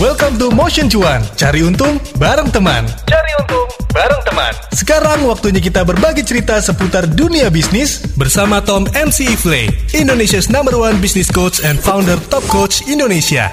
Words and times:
Welcome 0.00 0.40
to 0.40 0.48
Motion 0.48 0.88
Cuan. 0.88 1.20
Cari 1.36 1.60
untung 1.60 2.00
bareng 2.16 2.48
teman. 2.48 2.88
Cari 3.04 3.32
untung 3.36 3.68
bareng 3.92 4.24
teman. 4.24 4.48
Sekarang 4.72 5.28
waktunya 5.28 5.60
kita 5.60 5.84
berbagi 5.84 6.24
cerita 6.24 6.56
seputar 6.56 7.04
dunia 7.04 7.52
bisnis 7.52 8.00
bersama 8.16 8.64
Tom 8.64 8.88
MC 8.96 9.28
Ifle, 9.28 9.68
Indonesia's 9.92 10.48
number 10.48 10.72
one 10.72 10.96
business 11.04 11.28
coach 11.28 11.60
and 11.60 11.76
founder 11.76 12.16
Top 12.32 12.40
Coach 12.48 12.80
Indonesia. 12.88 13.52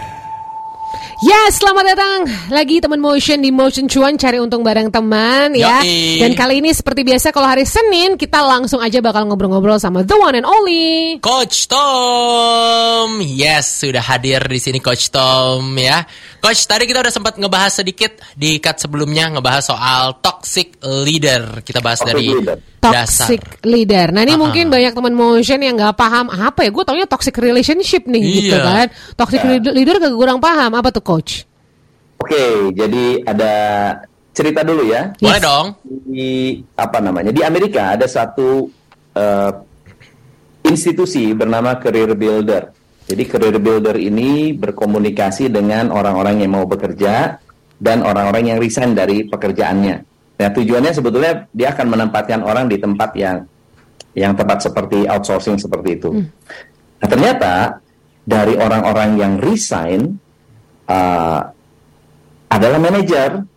Ya, 1.17 1.49
selamat 1.49 1.97
datang 1.97 2.19
lagi 2.53 2.77
teman 2.77 3.01
Motion 3.01 3.41
di 3.41 3.49
Motion 3.49 3.89
Cuan 3.89 4.21
cari 4.21 4.37
untung 4.37 4.61
bareng 4.61 4.93
teman 4.93 5.49
ya. 5.57 5.81
Yoi. 5.81 6.21
Dan 6.21 6.37
kali 6.37 6.61
ini 6.61 6.69
seperti 6.69 7.01
biasa 7.01 7.33
kalau 7.33 7.49
hari 7.49 7.65
Senin 7.65 8.21
kita 8.21 8.37
langsung 8.45 8.77
aja 8.77 9.01
bakal 9.01 9.25
ngobrol-ngobrol 9.25 9.81
sama 9.81 10.05
the 10.05 10.13
one 10.13 10.37
and 10.37 10.45
only. 10.45 11.17
Coach 11.17 11.65
Tom, 11.65 13.17
yes 13.17 13.81
sudah 13.81 14.05
hadir 14.05 14.45
di 14.45 14.61
sini 14.61 14.77
Coach 14.77 15.09
Tom 15.09 15.73
ya. 15.81 16.05
Coach 16.37 16.61
tadi 16.63 16.85
kita 16.85 17.01
udah 17.01 17.09
sempat 17.09 17.33
ngebahas 17.35 17.81
sedikit 17.81 18.21
di 18.33 18.61
cut 18.61 18.77
sebelumnya 18.77 19.27
ngebahas 19.29 19.63
soal 19.67 20.21
toxic 20.21 20.77
leader. 20.81 21.59
Kita 21.61 21.81
bahas 21.81 21.99
Toxic 21.99 22.13
dari 22.13 22.25
leader. 22.29 22.57
dasar. 22.77 23.27
Toxic 23.27 23.41
leader. 23.65 24.07
Nah 24.13 24.21
ini 24.21 24.33
Aha. 24.33 24.39
mungkin 24.39 24.65
banyak 24.69 24.93
teman 24.93 25.13
motion 25.13 25.59
yang 25.59 25.75
nggak 25.75 25.97
paham 25.97 26.29
apa 26.29 26.61
ya. 26.61 26.69
Gue 26.69 26.83
taunya 26.85 27.09
toxic 27.09 27.33
relationship 27.35 28.05
nih 28.05 28.21
gitu 28.21 28.55
Iya. 28.55 28.63
kan. 28.63 28.87
Toxic 29.17 29.41
leader, 29.43 29.71
leader 29.73 29.95
gak 29.97 30.13
kurang 30.13 30.37
paham. 30.37 30.71
Apa 30.71 30.93
tuh 30.93 31.01
coach? 31.01 31.43
Oke, 32.17 32.69
jadi 32.73 33.03
ada 33.25 33.51
cerita 34.31 34.61
dulu 34.61 34.85
ya. 34.85 35.09
Boleh 35.17 35.41
Yes. 35.41 35.45
dong. 35.45 35.65
Di 36.05 36.29
apa 36.77 36.97
namanya? 37.01 37.33
Di 37.33 37.41
Amerika 37.41 37.97
ada 37.97 38.05
satu 38.05 38.69
eh, 39.13 39.51
institusi 40.63 41.33
bernama 41.33 41.73
Career 41.81 42.13
Builder. 42.13 42.76
Jadi 43.07 43.23
Career 43.23 43.57
Builder 43.63 43.95
ini 43.95 44.51
berkomunikasi 44.51 45.47
dengan 45.47 45.95
orang-orang 45.95 46.43
yang 46.43 46.59
mau 46.59 46.67
bekerja 46.67 47.39
dan 47.79 48.03
orang-orang 48.03 48.51
yang 48.51 48.59
resign 48.59 48.91
dari 48.91 49.23
pekerjaannya. 49.23 49.95
Nah, 50.37 50.49
tujuannya 50.51 50.91
sebetulnya 50.91 51.47
dia 51.55 51.71
akan 51.71 51.87
menempatkan 51.87 52.43
orang 52.43 52.67
di 52.67 52.77
tempat 52.77 53.15
yang 53.15 53.47
yang 54.11 54.33
tepat 54.35 54.65
seperti 54.65 55.07
outsourcing 55.07 55.55
seperti 55.55 55.89
itu. 55.97 56.09
Nah, 56.99 57.07
ternyata 57.07 57.79
dari 58.27 58.59
orang-orang 58.59 59.09
yang 59.15 59.33
resign 59.39 60.19
uh, 60.91 61.41
adalah 62.51 62.79
manajer. 62.81 63.47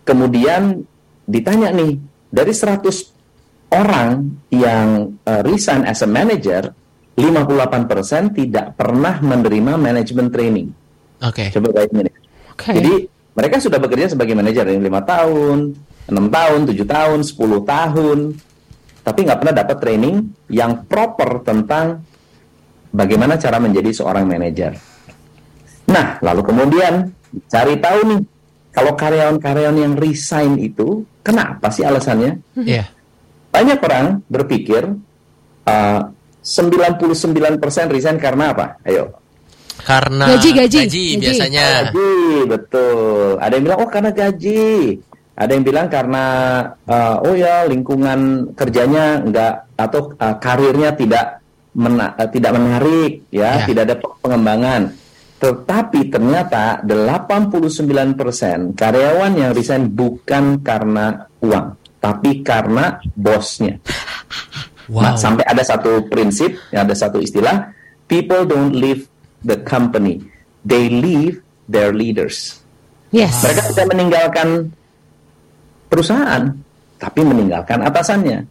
Kemudian 0.00 0.80
ditanya 1.28 1.70
nih, 1.70 2.00
dari 2.32 2.50
100 2.56 3.70
orang 3.70 4.40
yang 4.50 5.14
uh, 5.22 5.42
resign 5.46 5.86
as 5.86 6.02
a 6.02 6.08
manager, 6.08 6.72
58% 7.18 8.38
tidak 8.38 8.78
pernah 8.78 9.18
menerima 9.20 9.76
management 9.76 10.30
training. 10.30 10.68
Oke. 11.20 11.52
Coba 11.52 11.68
bayangin 11.74 12.08
ya. 12.08 12.14
Oke. 12.54 12.72
Jadi 12.76 12.94
mereka 13.36 13.56
sudah 13.60 13.78
bekerja 13.78 14.12
sebagai 14.12 14.34
manajer 14.34 14.66
yang 14.68 14.82
lima 14.82 15.04
tahun, 15.04 15.74
enam 16.10 16.26
tahun, 16.28 16.60
tujuh 16.66 16.86
tahun, 16.86 17.18
10 17.22 17.62
tahun, 17.62 18.18
tapi 19.00 19.18
nggak 19.24 19.38
pernah 19.40 19.54
dapat 19.54 19.76
training 19.80 20.16
yang 20.52 20.84
proper 20.84 21.40
tentang 21.46 22.04
bagaimana 22.90 23.38
cara 23.38 23.62
menjadi 23.62 23.90
seorang 23.94 24.26
manajer. 24.26 24.76
Nah, 25.90 26.20
lalu 26.22 26.42
kemudian 26.46 27.10
cari 27.50 27.78
tahu 27.78 27.98
nih, 28.06 28.20
kalau 28.70 28.92
karyawan-karyawan 28.94 29.78
yang 29.78 29.94
resign 29.98 30.58
itu, 30.58 31.02
kenapa 31.26 31.70
sih 31.74 31.82
alasannya? 31.82 32.38
Iya. 32.54 32.86
Banyak 33.50 33.78
orang 33.82 34.22
berpikir 34.30 34.86
uh, 35.66 36.00
99% 36.42 37.60
resign 37.92 38.16
karena 38.16 38.52
apa? 38.52 38.76
Ayo, 38.82 39.12
Karena 39.80 40.36
Gaji, 40.36 40.50
gaji, 40.52 40.78
gaji. 40.84 41.04
biasanya. 41.16 41.88
Gaji, 41.88 42.12
betul. 42.44 43.40
Ada 43.40 43.52
yang 43.56 43.64
bilang, 43.64 43.78
oh 43.80 43.88
karena 43.88 44.10
gaji. 44.12 45.00
Ada 45.32 45.50
yang 45.56 45.64
bilang 45.64 45.86
karena, 45.88 46.24
uh, 46.84 47.16
oh 47.24 47.32
ya 47.32 47.64
lingkungan 47.64 48.52
kerjanya 48.52 49.24
enggak 49.24 49.72
atau 49.80 50.12
uh, 50.12 50.36
karirnya 50.36 50.92
tidak 50.92 51.40
mena- 51.72 52.12
uh, 52.12 52.28
tidak 52.28 52.52
menarik, 52.60 53.24
ya, 53.32 53.64
Ya. 53.64 53.64
tidak 53.64 53.82
ada 53.88 53.96
pengembangan. 54.20 54.82
Tetapi 55.40 56.12
ternyata 56.12 56.84
89% 56.84 58.76
karyawan 58.76 59.32
yang 59.32 59.56
resign 59.56 59.88
bukan 59.88 60.60
karena 60.60 61.24
uang, 61.40 61.66
tapi 61.96 62.44
karena 62.44 63.00
bosnya. 63.16 63.80
Nah, 64.90 65.14
Wow. 65.14 65.22
sampai 65.22 65.46
ada 65.46 65.62
satu 65.62 66.02
prinsip, 66.10 66.58
ada 66.74 66.90
satu 66.98 67.22
istilah, 67.22 67.70
people 68.10 68.42
don't 68.42 68.74
leave 68.74 69.06
the 69.46 69.54
company, 69.62 70.18
they 70.66 70.90
leave 70.90 71.38
their 71.70 71.94
leaders. 71.94 72.58
Yes. 73.14 73.38
Mereka 73.46 73.70
tidak 73.70 73.86
meninggalkan 73.94 74.48
perusahaan, 75.86 76.50
tapi 76.98 77.20
meninggalkan 77.22 77.86
atasannya. 77.86 78.46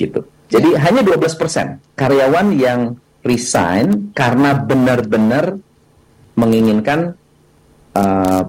Gitu. 0.00 0.24
Jadi 0.50 0.72
hanya 0.80 1.04
12% 1.04 1.94
karyawan 1.94 2.56
yang 2.56 2.96
resign 3.20 4.10
karena 4.16 4.56
benar-benar 4.56 5.60
menginginkan 6.34 7.12
uh, 7.92 8.42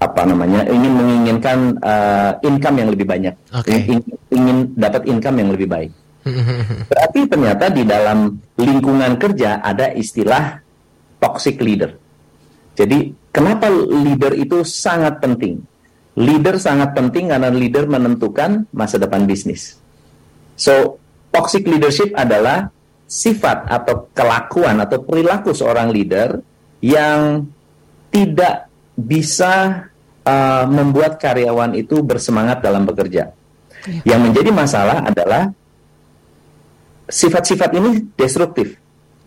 apa 0.00 0.22
namanya 0.28 0.64
ingin 0.68 0.92
menginginkan 0.92 1.58
uh, 1.80 2.36
income 2.44 2.76
yang 2.80 2.88
lebih 2.92 3.06
banyak, 3.08 3.34
Oke. 3.54 3.72
ingin, 3.72 4.00
ingin 4.32 4.58
dapat 4.76 5.04
income 5.08 5.36
yang 5.40 5.50
lebih 5.52 5.68
baik. 5.68 5.92
Berarti 6.90 7.20
ternyata 7.28 7.68
di 7.68 7.84
dalam 7.84 8.32
lingkungan 8.56 9.20
kerja 9.20 9.60
ada 9.60 9.92
istilah 9.92 10.60
toxic 11.20 11.60
leader. 11.60 11.96
Jadi 12.74 13.12
kenapa 13.30 13.68
leader 13.70 14.32
itu 14.34 14.64
sangat 14.64 15.20
penting? 15.20 15.60
Leader 16.14 16.56
sangat 16.56 16.94
penting 16.94 17.30
karena 17.30 17.50
leader 17.50 17.84
menentukan 17.90 18.70
masa 18.70 18.96
depan 18.96 19.26
bisnis. 19.26 19.76
So, 20.54 21.02
toxic 21.34 21.66
leadership 21.66 22.14
adalah 22.14 22.70
sifat 23.04 23.66
atau 23.66 24.08
kelakuan 24.14 24.78
atau 24.78 25.02
perilaku 25.02 25.50
seorang 25.50 25.90
leader 25.90 26.38
yang 26.78 27.50
tidak 28.14 28.70
bisa 28.94 29.86
uh, 30.22 30.64
membuat 30.70 31.18
karyawan 31.18 31.74
itu 31.74 31.98
bersemangat 32.06 32.62
dalam 32.62 32.86
bekerja. 32.86 33.34
Yang 34.06 34.20
menjadi 34.30 34.50
masalah 34.54 35.04
adalah 35.04 35.50
sifat-sifat 37.08 37.70
ini 37.76 38.04
destruktif. 38.16 38.78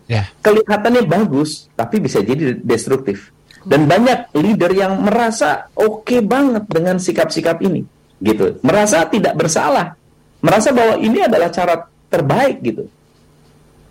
Ya. 0.08 0.24
Kelihatannya 0.40 1.04
bagus, 1.04 1.68
tapi 1.76 2.00
bisa 2.00 2.24
jadi 2.24 2.56
destruktif. 2.56 3.30
Dan 3.68 3.84
banyak 3.84 4.32
leader 4.32 4.72
yang 4.72 5.04
merasa 5.04 5.68
oke 5.76 6.24
banget 6.24 6.64
dengan 6.70 6.96
sikap-sikap 6.96 7.60
ini, 7.60 7.84
gitu. 8.22 8.56
Merasa 8.64 9.04
tidak 9.10 9.36
bersalah, 9.36 9.92
merasa 10.40 10.72
bahwa 10.72 10.96
ini 10.96 11.28
adalah 11.28 11.52
cara 11.52 11.84
terbaik, 12.08 12.56
gitu. 12.64 12.84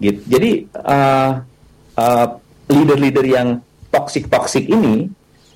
Gitu. 0.02 0.20
Jadi 0.26 0.52
uh, 0.74 1.32
uh, 1.94 2.28
leader-leader 2.70 3.26
yang 3.26 3.62
toksik-toksik 3.94 4.66
ini 4.66 5.10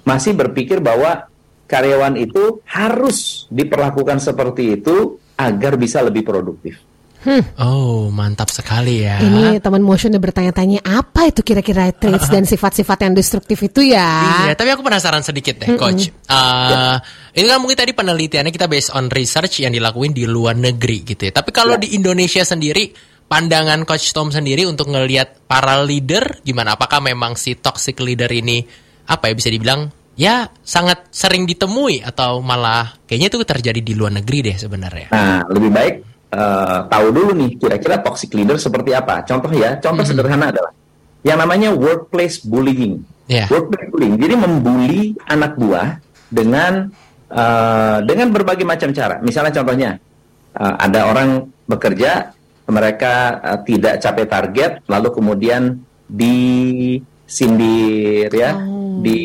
masih 0.05 0.37
berpikir 0.37 0.77
bahwa 0.81 1.25
karyawan 1.65 2.19
itu 2.19 2.61
harus 2.67 3.49
diperlakukan 3.49 4.19
seperti 4.21 4.77
itu 4.77 5.17
agar 5.39 5.73
bisa 5.79 6.03
lebih 6.03 6.21
produktif. 6.21 6.77
Oh, 7.61 8.09
mantap 8.09 8.49
sekali 8.49 9.05
ya. 9.05 9.21
Ini 9.21 9.61
teman 9.61 9.85
motion 9.85 10.09
udah 10.09 10.21
bertanya-tanya 10.21 10.81
apa 10.81 11.29
itu 11.29 11.45
kira-kira 11.45 11.93
traits 11.93 12.27
dan 12.33 12.49
sifat-sifat 12.49 13.05
yang 13.05 13.13
destruktif 13.13 13.61
itu 13.61 13.93
ya? 13.93 14.49
Iya, 14.49 14.57
tapi 14.57 14.73
aku 14.73 14.81
penasaran 14.81 15.21
sedikit 15.21 15.61
deh, 15.61 15.77
Coach. 15.77 16.09
Uh, 16.25 16.97
Ini 17.31 17.47
kan 17.47 17.61
mungkin 17.61 17.77
tadi 17.77 17.93
penelitiannya 17.93 18.51
kita 18.51 18.65
based 18.65 18.91
on 18.97 19.07
research 19.07 19.61
yang 19.61 19.71
dilakuin 19.71 20.11
di 20.11 20.25
luar 20.25 20.57
negeri 20.57 21.05
gitu 21.05 21.29
ya. 21.29 21.31
Tapi 21.31 21.53
kalau 21.53 21.77
di 21.77 21.93
Indonesia 21.93 22.41
sendiri, 22.41 22.91
pandangan 23.29 23.87
Coach 23.87 24.11
Tom 24.11 24.33
sendiri 24.33 24.67
untuk 24.67 24.91
ngelihat 24.91 25.47
para 25.47 25.79
leader 25.85 26.43
gimana? 26.43 26.75
Apakah 26.75 26.99
memang 26.99 27.37
si 27.39 27.55
toxic 27.55 28.01
leader 28.03 28.27
ini 28.27 28.65
apa 29.07 29.31
ya 29.31 29.33
bisa 29.37 29.47
dibilang 29.47 29.87
ya 30.19 30.51
sangat 30.61 31.07
sering 31.09 31.47
ditemui 31.47 32.03
atau 32.03 32.43
malah 32.43 32.99
kayaknya 33.07 33.31
itu 33.31 33.37
terjadi 33.47 33.79
di 33.79 33.93
luar 33.95 34.19
negeri 34.19 34.51
deh 34.51 34.57
sebenarnya. 34.59 35.07
Nah, 35.15 35.47
lebih 35.47 35.71
baik 35.71 36.10
eh, 36.31 36.79
tahu 36.87 37.07
dulu 37.11 37.31
nih 37.35 37.59
kira-kira 37.59 37.99
toxic 37.99 38.31
leader 38.33 38.55
seperti 38.55 38.95
apa. 38.95 39.21
Contoh 39.27 39.51
ya, 39.51 39.77
contoh 39.83 40.07
sederhana 40.07 40.49
adalah 40.49 40.71
yang 41.21 41.37
namanya 41.37 41.69
workplace 41.75 42.41
bullying. 42.41 43.03
Ya. 43.29 43.45
Workplace 43.51 43.91
bullying. 43.93 44.17
Jadi 44.17 44.35
membuli 44.35 45.13
anak 45.27 45.55
buah 45.59 45.99
dengan 46.31 46.89
eh, 47.29 47.97
dengan 48.07 48.31
berbagai 48.31 48.65
macam 48.65 48.89
cara. 48.95 49.19
Misalnya 49.21 49.51
contohnya 49.51 49.99
eh, 50.55 50.75
ada 50.79 51.11
orang 51.11 51.51
bekerja 51.67 52.33
mereka 52.71 53.39
eh, 53.43 53.59
tidak 53.67 53.99
capai 54.01 54.25
target 54.25 54.81
lalu 54.87 55.11
kemudian 55.11 55.83
disindir 56.11 57.51
ya, 58.31 58.59
di 58.99 59.19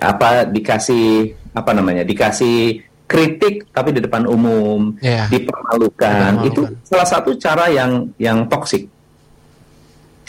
apa 0.00 0.48
dikasih 0.48 1.36
apa 1.52 1.76
namanya? 1.76 2.04
dikasih 2.06 2.80
kritik 3.10 3.74
tapi 3.74 3.90
di 3.90 3.98
depan 3.98 4.22
umum, 4.30 4.94
Iya. 5.02 5.26
dipermalukan. 5.26 6.46
Dipermalukan. 6.46 6.46
Itu 6.46 6.62
salah 6.86 7.08
satu 7.10 7.34
cara 7.34 7.66
yang 7.66 8.06
yang 8.22 8.46
toksik. 8.46 8.86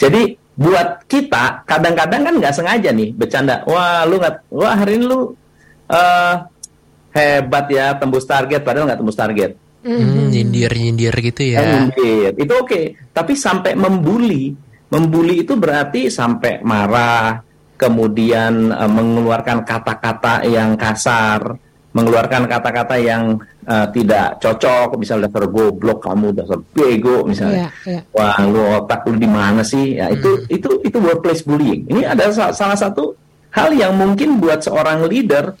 Jadi 0.02 0.34
buat 0.58 1.06
kita 1.06 1.62
kadang-kadang 1.62 2.26
kan 2.26 2.34
nggak 2.42 2.54
sengaja 2.58 2.90
nih 2.90 3.14
bercanda. 3.14 3.62
Wah 3.70 4.02
lu 4.02 4.18
nggak, 4.18 4.50
wah 4.50 4.74
hari 4.74 4.98
ini 4.98 5.06
lu 5.06 5.30
uh, 5.86 6.34
hebat 7.14 7.66
ya 7.70 7.94
tembus 7.94 8.26
target 8.26 8.66
padahal 8.66 8.90
nggak 8.90 8.98
tembus 8.98 9.14
target. 9.14 9.54
Hmm, 9.82 10.30
nyindir 10.30 10.74
nyindir 10.74 11.14
gitu 11.14 11.54
ya. 11.54 11.62
Nyindir. 11.62 12.34
Itu 12.34 12.52
oke. 12.66 12.80
Tapi 13.14 13.32
sampai 13.38 13.78
membuli, 13.78 14.50
membuli 14.90 15.46
itu 15.46 15.54
berarti 15.54 16.10
sampai 16.10 16.62
marah, 16.66 17.38
kemudian 17.78 18.74
uh, 18.74 18.90
mengeluarkan 18.90 19.62
kata-kata 19.62 20.46
yang 20.46 20.74
kasar, 20.78 21.58
mengeluarkan 21.92 22.48
kata-kata 22.48 22.96
yang 22.96 23.36
uh, 23.64 23.86
tidak 23.92 24.40
cocok, 24.40 24.96
misalnya 24.96 25.28
dasar 25.28 25.44
goblok 25.44 26.00
kamu, 26.00 26.32
dasar 26.32 26.56
bego, 26.72 27.22
misalnya, 27.22 27.68
Iya, 27.84 28.00
iya. 28.00 28.00
wah 28.10 28.36
lu 28.42 28.60
otak 28.80 29.04
lu 29.04 29.20
di 29.20 29.28
mana 29.28 29.60
sih? 29.60 30.00
Ya 30.00 30.08
itu 30.08 30.48
itu 30.48 30.80
itu 30.80 30.96
workplace 30.96 31.44
bullying. 31.44 31.84
Ini 31.86 32.08
ada 32.08 32.32
sa- 32.32 32.56
salah 32.56 32.74
satu 32.74 33.12
hal 33.52 33.76
yang 33.76 33.92
mungkin 33.92 34.40
buat 34.40 34.64
seorang 34.64 35.04
leader 35.04 35.52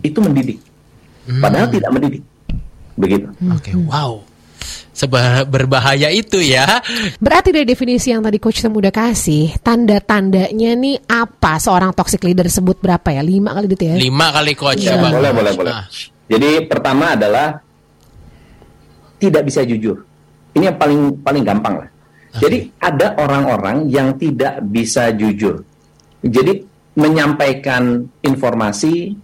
itu 0.00 0.16
mendidik, 0.16 0.60
padahal 1.40 1.68
tidak 1.68 1.90
mendidik, 1.92 2.22
begitu. 2.96 3.28
Oke, 3.52 3.72
wow. 3.84 4.20
Berbahaya 5.48 6.12
itu 6.12 6.36
ya. 6.44 6.84
Berarti 7.16 7.56
dari 7.56 7.64
definisi 7.64 8.12
yang 8.12 8.20
tadi 8.20 8.36
Coach 8.36 8.60
Tem 8.60 8.72
udah 8.72 8.92
kasih, 8.92 9.56
tanda-tandanya 9.64 10.76
nih 10.76 10.96
apa 11.08 11.56
seorang 11.56 11.96
toxic 11.96 12.20
leader 12.20 12.46
sebut 12.52 12.76
berapa 12.78 13.08
ya? 13.08 13.24
Lima 13.24 13.56
kali 13.56 13.66
gitu 13.72 13.84
ya? 13.88 13.94
Lima 13.96 14.28
kali 14.28 14.52
coach 14.52 14.84
Ya, 14.84 15.00
boleh, 15.00 15.32
boleh, 15.32 15.52
boleh. 15.56 15.72
Ah, 15.72 15.86
Jadi 16.28 16.68
pertama 16.68 17.16
adalah 17.16 17.58
tidak 19.20 19.42
bisa 19.48 19.60
jujur. 19.64 20.04
Ini 20.56 20.72
yang 20.72 20.78
paling 20.80 21.00
paling 21.22 21.44
gampang 21.46 21.74
lah. 21.84 21.88
Jadi 22.38 22.70
ada 22.78 23.18
orang-orang 23.18 23.90
yang 23.90 24.14
tidak 24.14 24.62
bisa 24.62 25.10
jujur. 25.10 25.66
Jadi 26.22 26.62
menyampaikan 26.94 28.06
informasi 28.22 29.14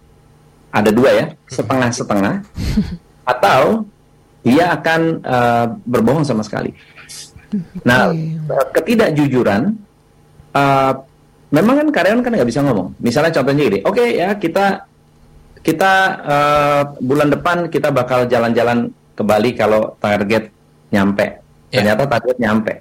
ada 0.71 0.91
dua 0.91 1.11
ya, 1.15 1.25
setengah-setengah 1.47 2.43
atau 3.33 3.87
dia 4.45 4.73
akan 4.73 5.01
eh, 5.21 5.65
berbohong 5.85 6.25
sama 6.25 6.43
sekali. 6.45 6.73
Nah, 7.87 8.11
ketidakjujuran 8.75 9.61
eh, 10.53 10.93
memang 11.51 11.75
kan 11.83 11.87
karyawan 11.91 12.21
kan 12.23 12.31
nggak 12.35 12.49
bisa 12.49 12.61
ngomong. 12.65 12.93
Misalnya 12.99 13.31
contohnya 13.31 13.63
gini, 13.67 13.79
oke 13.83 14.03
ya 14.03 14.35
kita 14.35 14.85
kita 15.63 15.93
eh, 16.23 16.81
bulan 17.01 17.29
depan 17.33 17.57
kita 17.71 17.89
bakal 17.91 18.27
jalan-jalan 18.27 18.91
ke 19.17 19.23
Bali 19.25 19.51
kalau 19.57 19.95
target 19.97 20.53
nyampe. 20.93 21.25
Ya. 21.73 21.81
Ternyata 21.81 22.03
target 22.07 22.37
nyampe. 22.39 22.73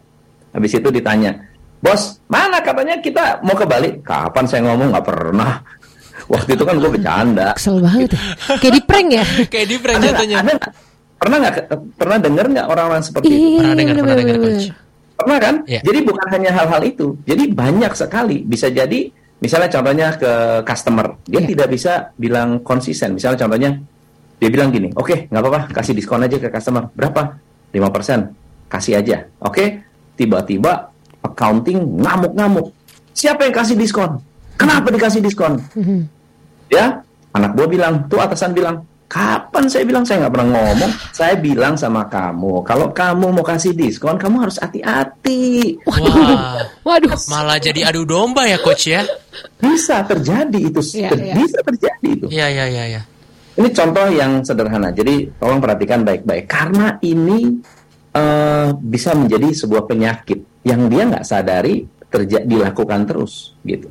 Habis 0.54 0.72
itu 0.78 0.88
ditanya, 0.88 1.36
bos 1.84 2.16
mana 2.32 2.64
katanya 2.64 2.96
kita 3.00 3.44
mau 3.44 3.56
ke 3.56 3.66
Bali? 3.68 4.00
Kapan 4.00 4.44
saya 4.48 4.64
ngomong 4.68 4.88
nggak 4.94 5.06
pernah. 5.06 5.52
Waktu 6.32 6.58
itu 6.58 6.64
kan 6.66 6.74
gue 6.80 6.90
bercanda. 6.90 7.48
Kesel 7.54 7.78
banget 7.78 8.16
ya. 8.16 8.20
Kayak 8.58 8.74
di 8.74 8.82
prank 8.82 9.08
ya? 9.12 9.24
Kayak 9.52 9.68
di 9.68 9.76
prank 9.78 9.98
jatuhnya. 10.00 10.36
ada? 10.42 10.54
Pernah 11.16 11.36
nggak 11.40 11.54
pernah 11.96 12.18
dengar 12.20 12.44
nggak 12.46 12.66
orang-orang 12.68 13.02
seperti 13.02 13.26
itu? 13.26 13.36
Iya, 13.36 13.58
Pernah 13.58 13.74
dengar, 13.74 13.94
pernah 13.98 14.16
dengar 14.16 14.36
coach. 14.38 14.64
Pernah 15.16 15.38
kan? 15.40 15.54
Iya. 15.64 15.80
Jadi 15.80 15.98
bukan 16.04 16.26
hanya 16.28 16.50
hal-hal 16.52 16.82
itu. 16.84 17.06
Jadi 17.24 17.44
banyak 17.50 17.92
sekali. 17.96 18.44
Bisa 18.44 18.68
jadi, 18.68 19.08
misalnya 19.40 19.68
contohnya 19.72 20.06
ke 20.14 20.32
customer, 20.62 21.16
dia 21.24 21.40
Iya. 21.40 21.48
tidak 21.56 21.68
bisa 21.72 21.92
bilang 22.14 22.60
konsisten. 22.60 23.16
Misalnya 23.16 23.48
contohnya, 23.48 23.70
dia 24.36 24.48
bilang 24.52 24.68
gini, 24.68 24.92
oke 24.92 25.32
nggak 25.32 25.40
apa-apa, 25.40 25.60
kasih 25.72 25.96
diskon 25.96 26.20
aja 26.20 26.36
ke 26.36 26.52
customer. 26.52 26.92
Berapa? 26.92 27.40
5%. 27.72 28.32
Kasih 28.68 29.00
aja. 29.00 29.24
Oke? 29.40 29.80
Tiba-tiba 30.16 30.92
accounting 31.24 32.00
ngamuk-ngamuk. 32.00 32.72
Siapa 33.16 33.48
yang 33.48 33.54
kasih 33.56 33.76
diskon? 33.76 34.20
Kenapa 34.56 34.88
dikasih 34.92 35.20
diskon? 35.20 35.56
Ya, 36.66 36.98
anak 37.30 37.54
buah 37.54 37.70
bilang, 37.70 37.94
tuh 38.10 38.18
atasan 38.18 38.50
bilang, 38.50 38.82
kapan 39.06 39.64
saya 39.70 39.86
bilang 39.86 40.02
saya 40.02 40.26
nggak 40.26 40.34
pernah 40.34 40.48
ngomong? 40.50 40.92
Saya 41.14 41.34
bilang 41.38 41.74
sama 41.78 42.06
kamu, 42.10 42.66
kalau 42.66 42.90
kamu 42.90 43.26
mau 43.30 43.46
kasih 43.46 43.72
diskon, 43.72 44.18
kamu 44.18 44.46
harus 44.46 44.58
hati-hati. 44.58 45.78
Wah, 45.86 46.58
Waduh. 46.82 47.14
malah 47.30 47.58
jadi 47.62 47.86
adu 47.86 48.02
domba 48.02 48.46
ya 48.50 48.58
coach 48.58 48.90
ya. 48.90 49.06
Bisa 49.62 50.02
terjadi 50.02 50.58
itu, 50.58 50.80
ter- 50.82 51.22
iya. 51.22 51.34
bisa 51.38 51.58
terjadi 51.62 52.08
itu. 52.08 52.26
Iya, 52.28 52.46
iya, 52.50 52.64
iya, 52.66 52.84
iya. 52.98 53.02
Ini 53.56 53.68
contoh 53.72 54.06
yang 54.12 54.44
sederhana. 54.44 54.92
Jadi 54.92 55.32
tolong 55.40 55.62
perhatikan 55.62 56.04
baik-baik, 56.04 56.44
karena 56.44 56.98
ini 57.00 57.62
eh, 58.12 58.68
bisa 58.74 59.14
menjadi 59.16 59.48
sebuah 59.54 59.88
penyakit 59.88 60.66
yang 60.66 60.90
dia 60.90 61.06
nggak 61.06 61.24
sadari 61.24 61.86
terjadi 62.10 62.44
dilakukan 62.44 63.06
terus, 63.06 63.54
gitu. 63.62 63.86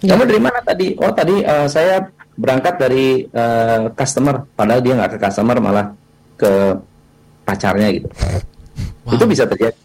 Ya. 0.00 0.16
Kamu 0.16 0.24
dari 0.28 0.40
mana 0.40 0.60
tadi? 0.64 0.96
Oh 1.00 1.12
tadi 1.12 1.40
eh, 1.44 1.68
saya 1.68 2.04
berangkat 2.40 2.74
dari 2.80 3.28
eh, 3.28 3.80
customer, 3.92 4.48
padahal 4.56 4.80
dia 4.80 4.96
nggak 4.96 5.12
ke 5.16 5.18
customer 5.20 5.56
malah 5.60 5.86
ke 6.40 6.52
pacarnya 7.44 7.88
gitu. 7.92 8.08
Wow. 9.04 9.12
Itu 9.20 9.24
bisa 9.28 9.44
terjadi. 9.44 9.76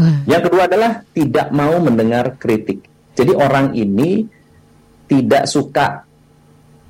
Wah. 0.00 0.16
Yang 0.24 0.42
kedua 0.48 0.62
adalah 0.64 1.04
tidak 1.12 1.48
mau 1.52 1.76
mendengar 1.76 2.40
kritik. 2.40 2.84
Jadi 3.16 3.32
orang 3.36 3.76
ini 3.76 4.24
tidak 5.04 5.44
suka 5.44 6.04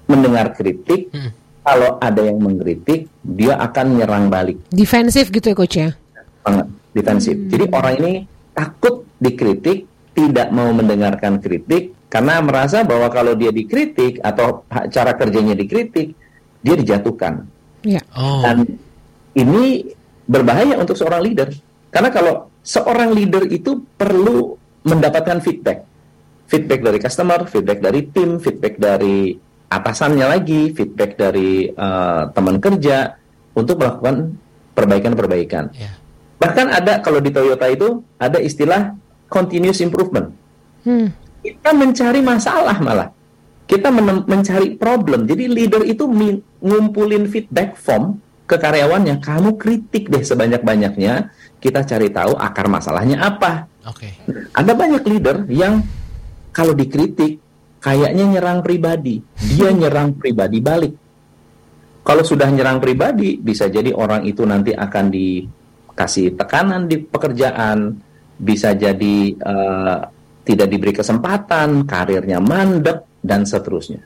mendengar 0.07 0.55
kritik. 0.55 1.11
Hmm. 1.11 1.35
Kalau 1.67 1.99
ada 1.99 2.23
yang 2.23 2.39
mengkritik, 2.39 3.11
dia 3.27 3.59
akan 3.59 3.99
nyerang 3.99 4.31
balik 4.31 4.55
Defensif 4.71 5.35
gitu 5.35 5.51
ya 5.51 5.57
Coach 5.59 5.75
ya? 5.83 5.91
banget 6.47 6.67
defensif. 6.95 7.35
Jadi 7.51 7.65
orang 7.75 7.95
ini 7.99 8.13
takut 8.55 9.03
dikritik, 9.19 9.91
tidak 10.15 10.49
mau 10.55 10.71
mendengarkan 10.71 11.43
kritik 11.43 11.96
karena 12.07 12.39
merasa 12.39 12.87
bahwa 12.87 13.11
kalau 13.11 13.35
dia 13.35 13.51
dikritik 13.51 14.23
atau 14.23 14.63
cara 14.95 15.13
kerjanya 15.19 15.59
dikritik, 15.59 16.15
dia 16.63 16.75
dijatuhkan. 16.79 17.43
Iya. 17.83 18.03
Oh, 18.15 18.43
Dan 18.43 18.67
ini 19.35 19.87
berbahaya 20.27 20.79
untuk 20.79 20.95
seorang 20.95 21.23
leader. 21.23 21.51
Karena 21.91 22.11
kalau 22.11 22.51
seorang 22.63 23.15
leader 23.15 23.47
itu 23.51 23.83
perlu 23.99 24.55
mendapatkan 24.87 25.43
feedback. 25.43 25.83
Feedback 26.47 26.81
dari 26.83 26.99
customer, 27.03 27.47
feedback 27.51 27.79
dari 27.83 28.01
tim, 28.11 28.39
feedback 28.39 28.79
dari 28.79 29.35
atasannya 29.67 30.27
lagi, 30.31 30.71
feedback 30.71 31.19
dari 31.19 31.67
eh, 31.67 32.23
teman 32.31 32.63
kerja 32.63 33.19
untuk 33.59 33.83
melakukan 33.83 34.35
perbaikan-perbaikan. 34.79 35.75
ya. 35.75 35.91
Bahkan 36.39 36.67
ada 36.71 37.03
kalau 37.03 37.19
di 37.19 37.35
Toyota 37.35 37.67
itu 37.67 38.05
ada 38.21 38.39
istilah 38.39 38.95
continuous 39.27 39.83
improvement 39.83 40.31
Hmm. 40.87 41.11
Kita 41.47 41.71
mencari 41.71 42.21
masalah 42.23 42.77
malah. 42.83 43.09
Kita 43.67 43.91
mencari 44.27 44.79
problem. 44.79 45.27
Jadi 45.27 45.51
leader 45.51 45.83
itu 45.83 46.07
ngumpulin 46.63 47.27
feedback 47.27 47.75
form 47.79 48.19
ke 48.47 48.55
karyawannya. 48.59 49.19
Kamu 49.19 49.59
kritik 49.59 50.07
deh 50.07 50.23
sebanyak-banyaknya. 50.23 51.35
Kita 51.59 51.83
cari 51.83 52.11
tahu 52.15 52.39
akar 52.39 52.67
masalahnya 52.71 53.23
apa. 53.23 53.67
Oke. 53.87 54.11
ada 54.51 54.75
banyak 54.75 55.03
leader 55.07 55.47
yang 55.47 55.79
kalau 56.51 56.75
dikritik 56.75 57.39
kayaknya 57.79 58.39
nyerang 58.39 58.63
pribadi. 58.63 59.23
Dia 59.39 59.71
nyerang 59.81 60.19
pribadi 60.19 60.59
balik. 60.59 60.95
Kalau 62.07 62.23
sudah 62.23 62.47
nyerang 62.51 62.79
pribadi 62.79 63.35
bisa 63.39 63.67
jadi 63.67 63.91
orang 63.91 64.27
itu 64.27 64.47
nanti 64.47 64.71
akan 64.71 65.11
dikasih 65.11 66.39
tekanan 66.39 66.87
di 66.87 67.03
pekerjaan. 67.03 67.99
Bisa 68.37 68.75
jadi 68.79 69.35
eh, 69.35 69.99
tidak 70.47 70.71
diberi 70.71 70.95
kesempatan 70.95 71.83
karirnya 71.85 72.39
mandek 72.39 73.21
dan 73.21 73.43
seterusnya 73.43 74.01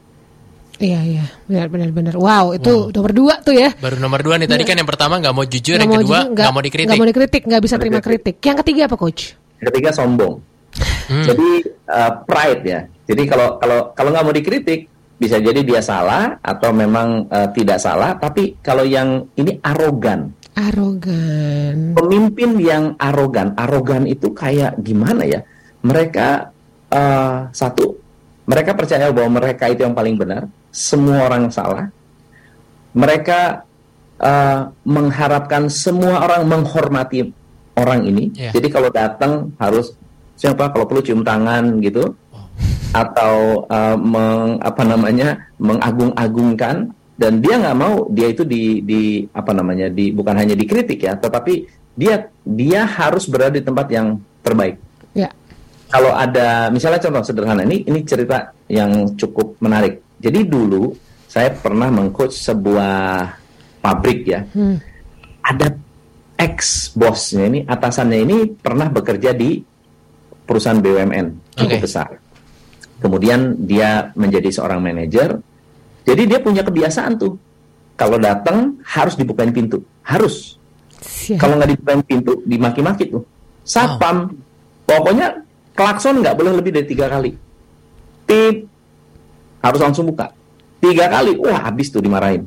Iya 0.80 0.96
iya 1.04 1.24
benar 1.44 1.68
benar 1.68 1.92
benar. 1.92 2.14
Wow 2.16 2.56
itu 2.56 2.88
nomor 2.88 3.12
dua 3.12 3.36
tuh 3.44 3.52
ya. 3.52 3.68
Baru 3.76 4.00
nomor 4.00 4.24
dua 4.24 4.40
nih 4.40 4.48
tadi 4.48 4.64
kan 4.64 4.80
yang 4.80 4.88
pertama 4.88 5.20
nggak 5.20 5.36
mau 5.36 5.44
jujur, 5.44 5.76
Nggak 5.76 5.84
yang 5.84 5.92
kedua 6.00 6.18
nggak 6.32 6.52
mau 6.56 6.62
dikritik. 6.64 6.88
Nggak 6.88 7.00
mau 7.04 7.08
dikritik, 7.12 7.42
nggak 7.44 7.62
bisa 7.68 7.76
terima 7.76 8.00
kritik. 8.00 8.40
Yang 8.40 8.56
ketiga 8.64 8.88
apa 8.88 8.96
Coach? 8.96 9.36
ketiga 9.60 9.92
sombong 9.92 10.40
Hmm. 11.10 11.26
jadi 11.26 11.50
eh, 11.66 12.12
pride 12.22 12.62
ya 12.62 12.80
jadi 13.02 13.22
kalau 13.26 13.58
kalau 13.58 13.90
kalau 13.90 14.14
nggak 14.14 14.22
mau 14.22 14.30
dikritik 14.30 14.86
bisa 15.18 15.42
jadi 15.42 15.66
dia 15.66 15.82
salah 15.82 16.38
atau 16.38 16.70
memang 16.70 17.26
eh, 17.26 17.48
tidak 17.50 17.82
salah 17.82 18.14
tapi 18.14 18.54
kalau 18.62 18.86
yang 18.86 19.26
ini 19.34 19.58
arogan 19.58 20.30
Arogan. 20.54 21.98
pemimpin 21.98 22.54
yang 22.62 22.94
arogan 23.02 23.58
arogan 23.58 24.06
itu 24.06 24.30
kayak 24.30 24.78
gimana 24.78 25.26
ya 25.26 25.42
mereka 25.80 26.52
eh, 26.92 27.36
satu 27.52 27.96
mereka 28.44 28.74
percaya 28.74 29.14
bahwa 29.14 29.40
mereka 29.40 29.70
itu 29.70 29.86
yang 29.86 29.94
paling 29.94 30.18
benar 30.18 30.50
semua 30.74 31.30
orang 31.30 31.50
salah. 31.50 31.86
Mereka 32.94 33.62
eh, 34.18 34.60
mengharapkan 34.86 35.70
semua 35.70 36.26
orang 36.26 36.42
menghormati 36.46 37.30
orang 37.78 38.04
ini. 38.04 38.34
Iya. 38.34 38.50
jadi 38.52 38.68
kalau 38.68 38.90
datang 38.90 39.54
harus 39.56 39.94
siapa? 40.34 40.68
Kalau 40.74 40.84
perlu 40.84 41.00
cium 41.00 41.22
tangan 41.22 41.78
gitu. 41.80 42.12
Atau 42.90 43.66
eh, 43.70 43.96
meng, 43.96 44.58
apa 44.58 44.82
namanya 44.82 45.38
mengagung-agungkan. 45.62 46.90
Dan 47.20 47.44
dia 47.44 47.60
nggak 47.60 47.76
mau 47.76 48.08
dia 48.08 48.32
itu 48.32 48.48
di 48.48 48.80
di 48.80 49.28
apa 49.36 49.52
namanya 49.52 49.92
di 49.92 50.08
bukan 50.08 50.40
hanya 50.40 50.56
dikritik 50.56 51.04
ya 51.04 51.20
tetapi 51.20 51.68
dia 51.92 52.32
dia 52.48 52.88
harus 52.88 53.28
berada 53.28 53.52
di 53.52 53.60
tempat 53.60 53.92
yang 53.92 54.16
terbaik 54.40 54.80
kalau 55.90 56.14
ada 56.14 56.70
misalnya 56.70 57.02
contoh 57.02 57.22
sederhana 57.26 57.66
ini 57.66 57.82
ini 57.82 58.00
cerita 58.06 58.54
yang 58.70 59.18
cukup 59.18 59.58
menarik. 59.58 60.00
Jadi 60.22 60.46
dulu 60.46 60.94
saya 61.26 61.50
pernah 61.50 61.90
mengcoach 61.90 62.34
sebuah 62.34 63.26
pabrik 63.82 64.20
ya. 64.22 64.40
Hmm. 64.54 64.78
Ada 65.42 65.74
ex 66.38 66.90
bosnya 66.94 67.50
ini 67.50 67.60
atasannya 67.66 68.18
ini 68.22 68.36
pernah 68.54 68.86
bekerja 68.86 69.34
di 69.34 69.58
perusahaan 70.46 70.78
BUMN 70.78 71.58
cukup 71.58 71.78
Oke. 71.78 71.84
besar. 71.84 72.08
Kemudian 73.02 73.58
dia 73.66 74.14
menjadi 74.14 74.48
seorang 74.52 74.78
manajer. 74.78 75.42
Jadi 76.06 76.22
dia 76.24 76.38
punya 76.38 76.62
kebiasaan 76.62 77.18
tuh 77.18 77.34
kalau 77.98 78.16
datang 78.16 78.80
harus 78.86 79.12
dibukain 79.18 79.52
pintu, 79.52 79.84
harus. 80.06 80.56
Siap. 81.04 81.36
Kalau 81.36 81.60
nggak 81.60 81.76
dibukain 81.76 82.00
pintu, 82.00 82.40
dimaki-maki 82.48 83.12
tuh. 83.12 83.20
Satpam, 83.60 84.32
pokoknya 84.88 85.36
klakson 85.80 86.20
nggak 86.20 86.36
boleh 86.36 86.52
lebih 86.60 86.76
dari 86.76 86.84
tiga 86.84 87.08
kali. 87.08 87.32
Tip, 88.28 88.56
harus 89.64 89.80
langsung 89.80 90.12
buka. 90.12 90.28
Tiga 90.76 91.08
kali, 91.08 91.40
wah 91.40 91.64
habis 91.64 91.88
tuh 91.88 92.04
dimarahin. 92.04 92.44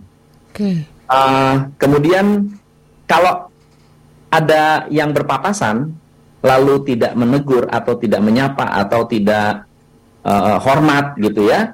Oke. 0.53 0.85
Ah, 1.09 1.73
kemudian 1.81 2.53
kalau 3.09 3.49
ada 4.29 4.85
yang 4.93 5.09
berpapasan, 5.09 5.97
lalu 6.45 6.85
tidak 6.85 7.17
menegur 7.17 7.65
atau 7.73 7.97
tidak 7.97 8.21
menyapa 8.21 8.69
atau 8.85 9.09
tidak 9.09 9.65
eh, 10.21 10.57
hormat 10.61 11.17
gitu 11.17 11.49
ya, 11.49 11.73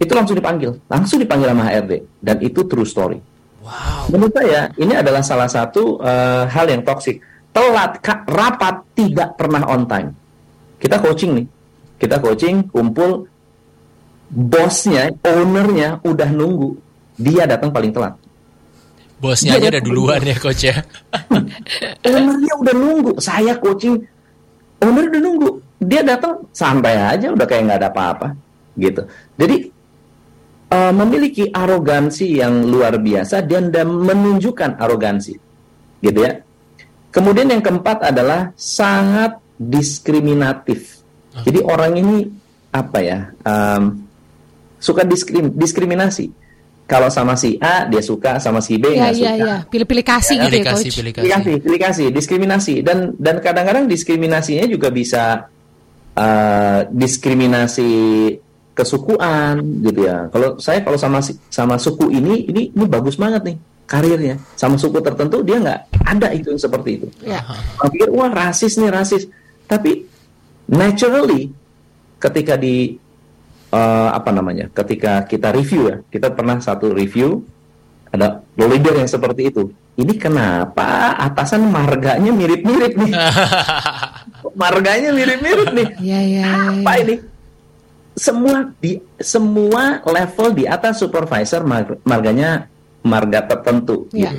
itu 0.00 0.12
langsung 0.12 0.36
dipanggil, 0.36 0.80
langsung 0.88 1.20
dipanggil 1.20 1.52
sama 1.52 1.64
HRD 1.68 1.92
dan 2.24 2.36
itu 2.40 2.64
true 2.64 2.88
story. 2.88 3.20
Wow. 3.64 4.12
Menurut 4.12 4.32
saya 4.32 4.72
ini 4.80 4.96
adalah 4.96 5.20
salah 5.20 5.48
satu 5.48 6.00
eh, 6.00 6.44
hal 6.48 6.68
yang 6.68 6.84
toksik. 6.84 7.20
Telat 7.56 8.04
rapat 8.28 8.84
tidak 8.92 9.32
pernah 9.40 9.64
on 9.64 9.88
time. 9.88 10.25
Kita 10.86 11.02
coaching 11.02 11.42
nih, 11.42 11.46
kita 11.98 12.22
coaching 12.22 12.70
kumpul, 12.70 13.26
bosnya, 14.30 15.10
ownernya 15.26 15.98
udah 16.06 16.30
nunggu, 16.30 16.78
dia 17.18 17.42
datang 17.42 17.74
paling 17.74 17.90
telat. 17.90 18.14
Bosnya 19.18 19.58
Dia 19.58 19.66
aja 19.66 19.68
udah 19.74 19.82
duluan 19.82 20.22
ya 20.22 20.36
coach 20.38 20.70
ya. 20.70 20.78
ownernya 22.06 22.54
udah 22.62 22.74
nunggu, 22.78 23.12
saya 23.18 23.58
coaching, 23.58 23.98
owner 24.78 25.10
udah 25.10 25.22
nunggu, 25.26 25.48
dia 25.82 26.06
datang 26.06 26.46
santai 26.54 26.94
aja, 26.94 27.34
udah 27.34 27.46
kayak 27.50 27.66
nggak 27.66 27.80
ada 27.82 27.90
apa-apa, 27.90 28.28
gitu. 28.78 29.02
Jadi 29.34 29.56
eh, 30.70 30.92
memiliki 30.94 31.50
arogansi 31.50 32.38
yang 32.38 32.62
luar 32.62 32.94
biasa 33.02 33.42
dan 33.42 33.74
dan 33.74 33.90
menunjukkan 33.90 34.78
arogansi, 34.78 35.34
gitu 35.98 36.18
ya. 36.22 36.38
Kemudian 37.10 37.50
yang 37.50 37.64
keempat 37.64 38.06
adalah 38.14 38.54
sangat 38.54 39.42
diskriminatif. 39.56 41.00
Jadi 41.36 41.60
orang 41.60 41.92
ini 42.00 42.16
apa 42.72 42.98
ya 43.00 43.18
em, 43.44 44.00
suka 44.80 45.04
diskrim, 45.04 45.52
diskriminasi. 45.52 46.28
Kalau 46.86 47.10
sama 47.10 47.34
si 47.34 47.58
A 47.58 47.82
dia 47.90 47.98
suka, 47.98 48.38
sama 48.38 48.62
si 48.62 48.78
B 48.78 48.94
Ya, 48.94 49.10
nggak 49.10 49.12
ya, 49.18 49.32
suka. 49.34 49.34
ya. 49.42 49.56
Pilih-pilih 49.66 50.04
kasih 50.06 50.36
gitu 50.38 50.46
Pilih 50.46 50.62
ya, 50.62 50.66
kasih, 50.70 50.86
coach. 50.86 50.96
pilih 50.96 51.12
Pilih 51.12 51.26
kasih, 51.26 51.34
kasih. 51.42 51.56
pilih 51.66 51.80
kasih, 51.82 52.06
diskriminasi 52.14 52.74
dan 52.86 52.98
dan 53.18 53.36
kadang-kadang 53.42 53.84
diskriminasinya 53.90 54.64
juga 54.70 54.88
bisa 54.94 55.50
eh, 56.14 56.80
diskriminasi 56.88 57.90
kesukuan 58.70 59.82
gitu 59.82 60.04
ya. 60.06 60.28
Kalau 60.30 60.60
saya 60.62 60.84
kalau 60.84 60.94
sama 61.00 61.18
sama 61.50 61.74
suku 61.80 62.12
ini 62.12 62.46
ini 62.46 62.62
ini 62.70 62.84
bagus 62.86 63.16
banget 63.18 63.42
nih 63.42 63.56
karirnya. 63.88 64.36
Sama 64.54 64.76
suku 64.78 65.00
tertentu 65.02 65.42
dia 65.42 65.58
nggak 65.58 65.80
ada 66.06 66.28
itu 66.30 66.54
yang 66.54 66.60
seperti 66.60 67.02
itu. 67.02 67.08
Ya. 67.26 67.40
Pikir 67.82 68.14
wah 68.14 68.30
rasis 68.30 68.78
nih 68.78 68.94
rasis. 68.94 69.26
Tapi 69.66 70.06
naturally 70.70 71.50
ketika 72.16 72.54
di 72.56 72.96
eh, 73.70 74.08
apa 74.10 74.30
namanya? 74.32 74.70
Ketika 74.70 75.26
kita 75.26 75.52
review 75.52 75.90
ya, 75.90 75.96
kita 76.08 76.32
pernah 76.32 76.58
satu 76.62 76.94
review 76.94 77.42
ada 78.10 78.40
leader 78.56 78.94
yang 78.96 79.10
seperti 79.10 79.50
itu. 79.50 79.68
Ini 79.96 80.12
kenapa 80.20 81.16
atasan 81.16 81.72
marganya 81.72 82.28
mirip-mirip 82.28 83.00
nih? 83.00 83.12
marganya 84.62 85.10
mirip-mirip 85.12 85.72
nih. 85.72 85.88
Ya, 86.04 86.20
ya, 86.20 86.44
ya, 86.44 86.46
Apa 86.84 86.92
ya. 86.96 87.02
ini? 87.02 87.14
Semua 88.16 88.64
di 88.80 88.96
semua 89.20 90.00
level 90.04 90.48
di 90.56 90.64
atas 90.64 91.00
supervisor 91.00 91.64
mar- 91.64 92.00
marganya 92.04 92.68
marga 93.04 93.44
tertentu. 93.44 94.08
Ya. 94.12 94.32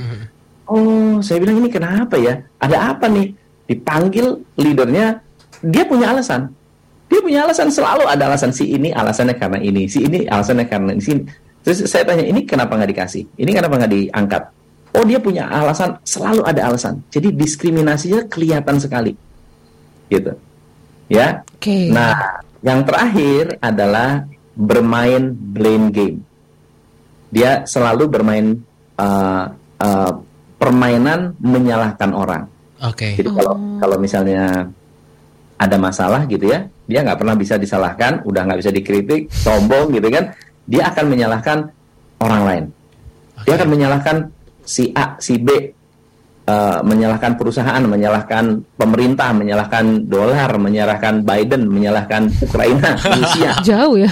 Oh, 0.68 1.22
saya 1.22 1.40
bilang 1.42 1.62
ini 1.62 1.70
kenapa 1.70 2.18
ya? 2.18 2.42
Ada 2.58 2.94
apa 2.98 3.06
nih? 3.10 3.34
Dipanggil 3.68 4.40
leadernya, 4.56 5.20
dia 5.62 5.84
punya 5.84 6.16
alasan. 6.16 6.48
Dia 7.08 7.20
punya 7.24 7.48
alasan 7.48 7.72
selalu 7.72 8.04
ada 8.04 8.28
alasan 8.32 8.52
si 8.52 8.68
ini 8.68 8.92
alasannya 8.92 9.36
karena 9.36 9.60
ini, 9.64 9.88
si 9.88 10.04
ini 10.04 10.28
alasannya 10.28 10.66
karena 10.68 10.92
ini. 10.96 11.04
si- 11.04 11.28
Terus 11.64 11.84
saya 11.88 12.08
tanya 12.08 12.24
ini 12.24 12.48
kenapa 12.48 12.80
nggak 12.80 12.92
dikasih? 12.96 13.24
Ini 13.36 13.52
kenapa 13.52 13.76
nggak 13.76 13.92
diangkat? 13.92 14.44
Oh 14.96 15.04
dia 15.04 15.20
punya 15.20 15.52
alasan, 15.52 16.00
selalu 16.08 16.48
ada 16.48 16.72
alasan. 16.72 17.04
Jadi 17.12 17.36
diskriminasinya 17.36 18.24
kelihatan 18.32 18.80
sekali, 18.80 19.12
gitu. 20.08 20.32
Ya. 21.12 21.44
Oke. 21.44 21.92
Nah, 21.92 22.40
yang 22.64 22.88
terakhir 22.88 23.60
adalah 23.60 24.24
bermain 24.56 25.36
blame 25.36 25.92
game. 25.92 26.18
Dia 27.32 27.68
selalu 27.68 28.08
bermain 28.08 28.64
uh, 28.96 29.46
uh, 29.84 30.12
permainan 30.56 31.36
menyalahkan 31.40 32.12
orang. 32.16 32.44
Oke. 32.86 33.18
Jadi 33.18 33.30
kalau 33.34 33.56
kalau 33.82 33.98
misalnya 33.98 34.70
ada 35.58 35.78
masalah 35.82 36.30
gitu 36.30 36.54
ya, 36.54 36.70
dia 36.86 37.02
nggak 37.02 37.18
pernah 37.18 37.34
bisa 37.34 37.58
disalahkan, 37.58 38.22
udah 38.24 38.42
nggak 38.46 38.60
bisa 38.62 38.72
dikritik, 38.72 39.34
sombong 39.34 39.90
gitu 39.98 40.08
kan, 40.14 40.38
dia 40.70 40.94
akan 40.94 41.06
menyalahkan 41.10 41.58
orang 42.22 42.42
lain. 42.46 42.64
Dia 43.46 43.54
akan 43.58 43.70
menyalahkan 43.70 44.16
si 44.62 44.94
A, 44.94 45.18
si 45.18 45.42
B, 45.42 45.50
eh, 46.46 46.80
menyalahkan 46.86 47.34
perusahaan, 47.34 47.82
menyalahkan 47.82 48.62
pemerintah, 48.78 49.34
menyalahkan 49.34 50.06
dolar, 50.06 50.52
menyalahkan 50.62 51.26
Biden, 51.26 51.66
menyalahkan 51.66 52.30
Ukraina, 52.38 52.94
Rusia, 53.18 53.58
Jauh 53.66 53.98
ya. 53.98 54.10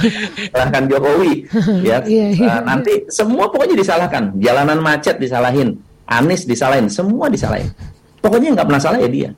menyalahkan 0.49 0.83
Jokowi, 0.89 1.33
ya. 1.89 2.01
Eh, 2.01 2.61
nanti 2.65 3.05
semua 3.13 3.45
pokoknya 3.53 3.77
disalahkan. 3.77 4.33
Jalanan 4.41 4.81
macet 4.81 5.21
disalahin, 5.21 5.77
Anies 6.09 6.49
disalahin, 6.49 6.89
semua 6.89 7.29
disalahin. 7.29 7.69
Pokoknya 8.25 8.49
nggak 8.57 8.65
pernah 8.65 8.81
salah 8.81 8.97
ya 8.97 9.07
dia. 9.07 9.29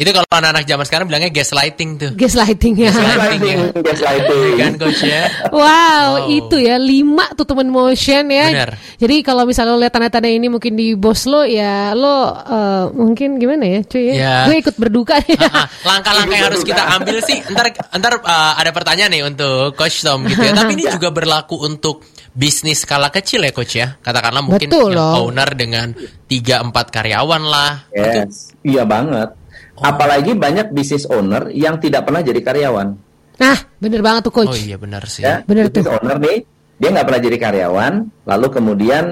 Itu 0.00 0.16
kalau 0.16 0.24
anak-anak 0.32 0.64
zaman 0.64 0.84
sekarang 0.88 1.06
bilangnya 1.12 1.28
gaslighting 1.28 1.90
tuh. 2.00 2.10
Gaslighting 2.16 2.72
ya. 2.72 2.88
Gaslighting. 2.88 3.42
ya. 3.44 3.56
Gaslighting. 3.92 4.52
Kan 4.56 4.72
coach 4.80 5.02
ya. 5.04 5.22
Wow, 5.52 5.60
Wow. 5.60 6.12
itu 6.32 6.56
ya 6.56 6.80
lima 6.80 7.28
tuh 7.36 7.44
teman 7.44 7.68
motion 7.68 8.32
ya. 8.32 8.48
Benar. 8.48 8.70
Jadi 8.96 9.16
kalau 9.20 9.44
misalnya 9.44 9.76
lo 9.76 9.84
lihat 9.84 9.92
tanda-tanda 9.92 10.32
ini 10.32 10.48
mungkin 10.48 10.72
di 10.72 10.96
bos 10.96 11.28
lo 11.28 11.44
ya 11.44 11.92
lo 11.92 12.32
eh, 12.32 12.84
mungkin 12.96 13.36
gimana 13.36 13.60
ya 13.68 13.80
cuy 13.84 14.02
ya. 14.08 14.14
Ya. 14.16 14.34
Gue 14.48 14.56
ikut 14.64 14.76
berduka 14.80 15.20
ya. 15.20 15.36
Ah, 15.52 15.68
Langkah-langkah 15.84 16.32
yang 16.32 16.48
harus 16.48 16.64
kita 16.64 16.82
ambil 16.96 17.16
sih, 17.20 17.36
ntar 17.52 17.68
ntar 17.92 18.12
uh, 18.24 18.56
ada 18.56 18.72
pertanyaan 18.72 19.12
nih 19.12 19.22
untuk 19.28 19.76
Coach 19.76 20.00
Tom 20.00 20.24
gitu 20.24 20.40
ya. 20.40 20.56
Tapi 20.56 20.80
ini 20.80 20.88
Ya. 20.88 20.96
juga 20.96 21.12
berlaku 21.12 21.60
untuk 21.60 22.00
bisnis 22.30 22.86
skala 22.86 23.10
kecil 23.10 23.42
ya 23.42 23.52
Coach 23.52 23.74
ya. 23.76 23.98
Katakanlah 23.98 24.42
mungkin 24.44 24.70
Betul 24.70 24.94
yang 24.94 24.98
loh. 24.98 25.30
owner 25.30 25.50
dengan 25.54 25.92
3 25.94 26.70
4 26.70 26.96
karyawan 26.96 27.42
lah. 27.42 27.72
Yes, 27.90 28.54
iya 28.62 28.86
banget. 28.86 29.34
Apalagi 29.80 30.36
banyak 30.36 30.76
business 30.76 31.08
owner 31.08 31.48
yang 31.50 31.80
tidak 31.80 32.04
pernah 32.04 32.20
jadi 32.20 32.40
karyawan. 32.44 32.88
Nah, 33.40 33.56
bener 33.80 34.00
banget 34.04 34.28
tuh 34.28 34.34
coach. 34.36 34.52
Oh 34.52 34.58
iya 34.58 34.76
benar 34.76 35.08
sih. 35.08 35.24
Ya, 35.24 35.40
Bener 35.48 35.72
business 35.72 35.88
owner 35.96 36.20
nih, 36.20 36.44
dia 36.76 36.88
nggak 36.92 37.06
pernah 37.08 37.22
jadi 37.24 37.36
karyawan, 37.40 37.92
lalu 38.28 38.46
kemudian 38.52 39.04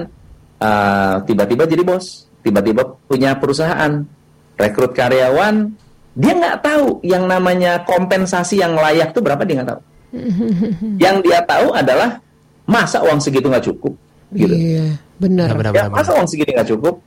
uh, 0.61 1.15
tiba-tiba 1.25 1.65
jadi 1.65 1.81
bos, 1.81 2.29
tiba-tiba 2.45 2.85
punya 3.09 3.41
perusahaan, 3.41 4.05
rekrut 4.53 4.93
karyawan, 4.93 5.73
dia 6.13 6.33
nggak 6.37 6.61
tahu 6.61 7.01
yang 7.01 7.25
namanya 7.25 7.81
kompensasi 7.89 8.61
yang 8.61 8.77
layak 8.77 9.09
tuh 9.17 9.25
berapa 9.25 9.41
dia 9.41 9.61
nggak 9.61 9.69
tahu. 9.73 9.81
yang 11.03 11.25
dia 11.25 11.41
tahu 11.49 11.73
adalah 11.73 12.21
masa 12.69 13.01
uang 13.01 13.17
segitu 13.17 13.49
nggak 13.49 13.65
cukup, 13.65 13.93
gitu. 14.31 14.53
Iya, 14.53 14.93
bener. 15.17 15.49
Benar, 15.49 15.73
Ya, 15.73 15.83
benar, 15.89 15.97
masa 15.97 16.13
uang 16.13 16.27
segini 16.29 16.53
nggak 16.53 16.69
cukup? 16.69 17.01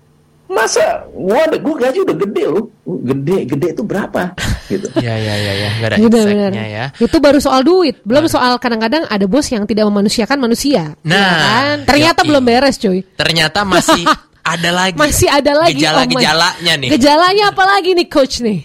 Masa 0.53 0.85
gua 1.17 1.49
gua 1.57 1.75
gaji 1.81 2.05
udah 2.05 2.17
gede 2.19 2.45
loh. 2.45 2.69
Gede, 2.85 3.49
gede 3.49 3.67
itu 3.73 3.81
berapa? 3.81 4.37
gitu. 4.69 4.85
Ya 5.01 5.17
ya 5.17 5.33
ya 5.33 5.53
ya, 5.57 5.69
nggak 5.81 5.89
ada 5.89 5.97
Bener, 5.97 6.13
exactnya 6.29 6.49
bener. 6.53 6.69
ya. 6.69 6.85
Itu 7.01 7.17
baru 7.23 7.39
soal 7.41 7.63
duit, 7.63 7.97
belum 8.05 8.29
soal 8.29 8.61
kadang-kadang 8.61 9.09
ada 9.09 9.25
bos 9.25 9.49
yang 9.49 9.65
tidak 9.65 9.89
memanusiakan 9.89 10.37
manusia. 10.37 10.93
Nah, 11.07 11.17
Ya 11.17 11.33
kan? 11.41 11.77
ternyata 11.89 12.21
yoi. 12.21 12.29
belum 12.29 12.43
beres, 12.45 12.77
cuy. 12.77 13.01
Ternyata 13.17 13.65
masih 13.65 14.05
ada 14.53 14.71
lagi. 14.77 14.97
Masih 14.99 15.29
ada 15.33 15.53
lagi 15.57 15.73
oh 15.73 15.89
gejala-gejalanya 15.89 16.73
nih. 16.77 16.89
Gejalanya 17.01 17.45
apa 17.49 17.65
lagi 17.65 17.91
nih, 17.97 18.07
coach 18.13 18.45
nih? 18.45 18.61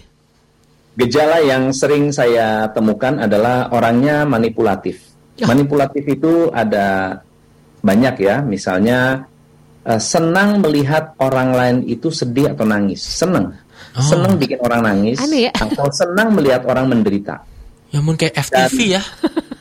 Gejala 0.98 1.38
yang 1.40 1.70
sering 1.70 2.10
saya 2.10 2.68
temukan 2.74 3.22
adalah 3.22 3.70
orangnya 3.70 4.26
manipulatif. 4.26 5.07
Ya. 5.38 5.46
Manipulatif 5.46 6.02
itu 6.02 6.50
ada 6.50 7.18
banyak 7.78 8.14
ya, 8.18 8.42
misalnya 8.42 9.22
eh, 9.82 10.00
senang 10.02 10.58
melihat 10.58 11.14
orang 11.16 11.54
lain 11.54 11.76
itu 11.86 12.10
sedih 12.10 12.52
atau 12.52 12.66
nangis. 12.66 13.00
Senang. 13.00 13.54
senang 13.98 14.38
bikin 14.38 14.58
orang 14.62 14.82
nangis, 14.84 15.18
Aneh 15.18 15.50
ya. 15.50 15.52
atau 15.54 15.90
senang 15.90 16.30
melihat 16.30 16.62
orang 16.66 16.86
menderita. 16.86 17.42
Ya 17.90 17.98
mungkin 17.98 18.30
kayak 18.30 18.46
FTV 18.46 18.94
ya. 18.94 19.02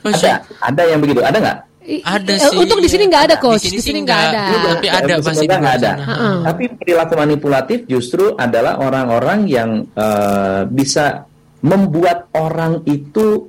Coach, 0.03 0.21
Ada, 0.25 0.45
ada 0.61 0.81
yang 0.85 0.99
begitu, 1.01 1.25
ada 1.25 1.37
nggak? 1.37 1.57
Ada 2.03 2.31
i- 2.35 2.41
sih. 2.45 2.57
Untuk 2.59 2.77
di 2.77 2.89
sini 2.91 3.07
nggak 3.07 3.23
ada 3.31 3.35
Di 3.39 3.41
coach. 3.41 3.63
sini 3.65 3.77
Di 3.77 3.81
sini 3.81 3.99
nggak. 4.03 4.19
ada. 4.19 4.43
Iya, 4.43 4.59
Tapi 4.75 4.87
ada 4.91 5.13
pasti 5.23 5.45
di 5.47 5.55
nggak 5.55 5.75
ada. 5.79 5.91
Heeh. 5.95 6.35
Tapi 6.45 6.63
perilaku 6.75 7.13
manipulatif 7.17 7.79
justru 7.87 8.35
adalah 8.35 8.77
orang-orang 8.77 9.39
yang 9.47 9.69
eh, 9.89 10.61
bisa 10.67 11.23
membuat 11.63 12.29
orang 12.35 12.85
itu 12.85 13.47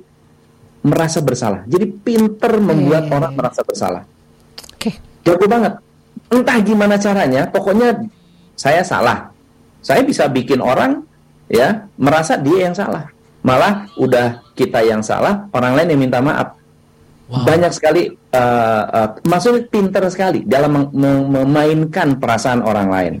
merasa 0.79 1.19
bersalah. 1.19 1.67
Jadi 1.67 1.91
pinter 1.91 2.59
membuat 2.59 3.07
Iya. 3.07 3.13
orang 3.15 3.33
merasa 3.35 3.61
bersalah. 3.63 4.03
Oke. 4.75 4.95
Jago 5.27 5.45
banget. 5.45 5.73
Entah 6.29 6.57
gimana 6.61 6.95
caranya, 6.95 7.49
pokoknya 7.49 8.05
saya 8.55 8.85
salah. 8.85 9.33
Saya 9.81 10.03
bisa 10.03 10.27
bikin 10.27 10.59
orang 10.61 11.03
ya 11.49 11.87
merasa 11.97 12.37
dia 12.39 12.69
yang 12.69 12.75
salah. 12.75 13.09
Malah 13.39 13.87
udah 13.95 14.43
kita 14.53 14.83
yang 14.83 14.99
salah, 14.99 15.47
orang 15.55 15.73
lain 15.79 15.95
yang 15.95 16.01
minta 16.03 16.19
maaf. 16.19 16.59
Wow. 17.29 17.45
Banyak 17.45 17.71
sekali, 17.71 18.09
eh, 18.11 18.83
eh, 18.89 19.09
maksudnya 19.29 19.63
pinter 19.69 20.03
sekali 20.11 20.43
dalam 20.43 20.91
mem- 20.91 21.27
memainkan 21.29 22.17
perasaan 22.19 22.59
orang 22.65 22.89
lain. 22.89 23.13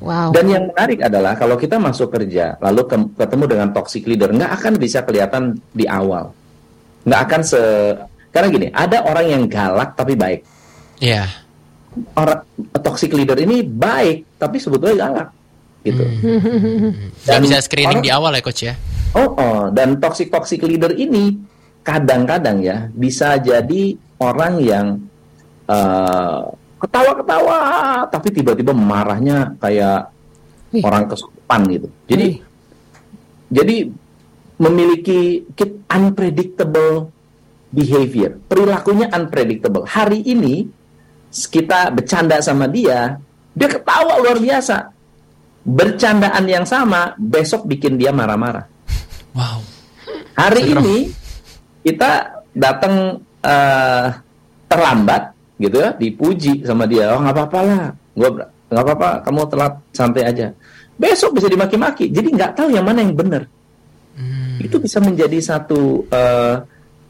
Wow. 0.00 0.30
Dan 0.32 0.46
yang 0.48 0.64
menarik 0.70 1.02
adalah 1.02 1.34
kalau 1.34 1.56
kita 1.56 1.76
masuk 1.80 2.12
kerja, 2.12 2.56
lalu 2.62 2.84
ke- 2.86 3.10
ketemu 3.16 3.44
dengan 3.48 3.68
toxic 3.72 4.06
leader, 4.06 4.30
nggak 4.32 4.52
akan 4.60 4.72
bisa 4.78 5.02
kelihatan 5.02 5.58
di 5.74 5.84
awal. 5.88 6.30
Nggak 7.06 7.20
akan 7.30 7.40
se... 7.46 7.60
Karena 8.34 8.48
gini, 8.52 8.66
ada 8.68 9.00
orang 9.06 9.26
yang 9.30 9.42
galak 9.48 9.96
tapi 9.96 10.12
baik. 10.12 10.44
Iya. 11.00 11.24
Orang 12.12 12.44
toxic 12.84 13.14
leader 13.16 13.40
ini 13.40 13.64
baik, 13.64 14.36
tapi 14.36 14.60
sebetulnya 14.60 15.08
galak. 15.08 15.28
Gitu. 15.86 16.02
Nggak 16.02 17.38
Dan 17.38 17.40
bisa 17.46 17.58
screening 17.64 18.02
orang- 18.02 18.06
di 18.06 18.10
awal 18.12 18.32
ya 18.36 18.42
coach 18.42 18.62
ya. 18.66 18.74
Oh, 19.16 19.32
oh, 19.38 19.60
dan 19.72 19.96
toxic 19.96 20.28
toxic 20.28 20.60
leader 20.60 20.92
ini 20.92 21.40
kadang-kadang 21.80 22.60
ya 22.60 22.90
bisa 22.92 23.38
jadi 23.40 23.96
orang 24.20 24.60
yang 24.60 24.86
eh, 25.70 26.40
ketawa-ketawa, 26.76 27.58
tapi 28.12 28.28
tiba-tiba 28.34 28.76
marahnya 28.76 29.56
kayak 29.56 30.12
Wih. 30.76 30.84
orang 30.84 31.08
kesurupan 31.08 31.60
gitu. 31.72 31.88
Jadi, 32.10 32.28
Wih. 32.28 32.36
jadi 33.48 33.76
memiliki 34.56 35.44
ki- 35.52 35.84
unpredictable 35.88 37.12
behavior, 37.72 38.40
perilakunya 38.48 39.12
unpredictable. 39.12 39.84
Hari 39.84 40.24
ini 40.24 40.64
kita 41.32 41.92
bercanda 41.92 42.40
sama 42.40 42.64
dia, 42.70 43.20
dia 43.52 43.68
ketawa 43.68 44.16
luar 44.20 44.40
biasa. 44.40 44.92
Bercandaan 45.66 46.46
yang 46.46 46.62
sama 46.62 47.12
besok 47.18 47.66
bikin 47.66 47.98
dia 47.98 48.14
marah-marah. 48.14 48.64
Wow. 49.34 49.60
Hari 50.38 50.62
ini 50.72 51.10
kita 51.82 52.40
datang 52.54 53.18
eh, 53.42 54.06
terlambat 54.70 55.34
gitu 55.58 55.76
ya, 55.82 55.90
dipuji 55.96 56.62
sama 56.62 56.86
dia. 56.86 57.10
Oh 57.12 57.20
nggak 57.20 57.34
apa-apa 57.34 57.58
lah, 57.66 57.82
gua 58.14 58.30
ber- 58.30 58.48
nggak 58.70 58.84
apa-apa, 58.86 59.10
kamu 59.26 59.40
telat 59.50 59.74
santai 59.90 60.24
aja. 60.24 60.46
Besok 60.96 61.36
bisa 61.36 61.50
dimaki-maki, 61.50 62.08
jadi 62.14 62.28
nggak 62.30 62.52
tahu 62.56 62.72
yang 62.72 62.86
mana 62.86 63.02
yang 63.04 63.12
benar. 63.12 63.44
Itu 64.60 64.76
bisa 64.78 64.98
menjadi 64.98 65.38
satu 65.38 66.04
eh, 66.08 66.54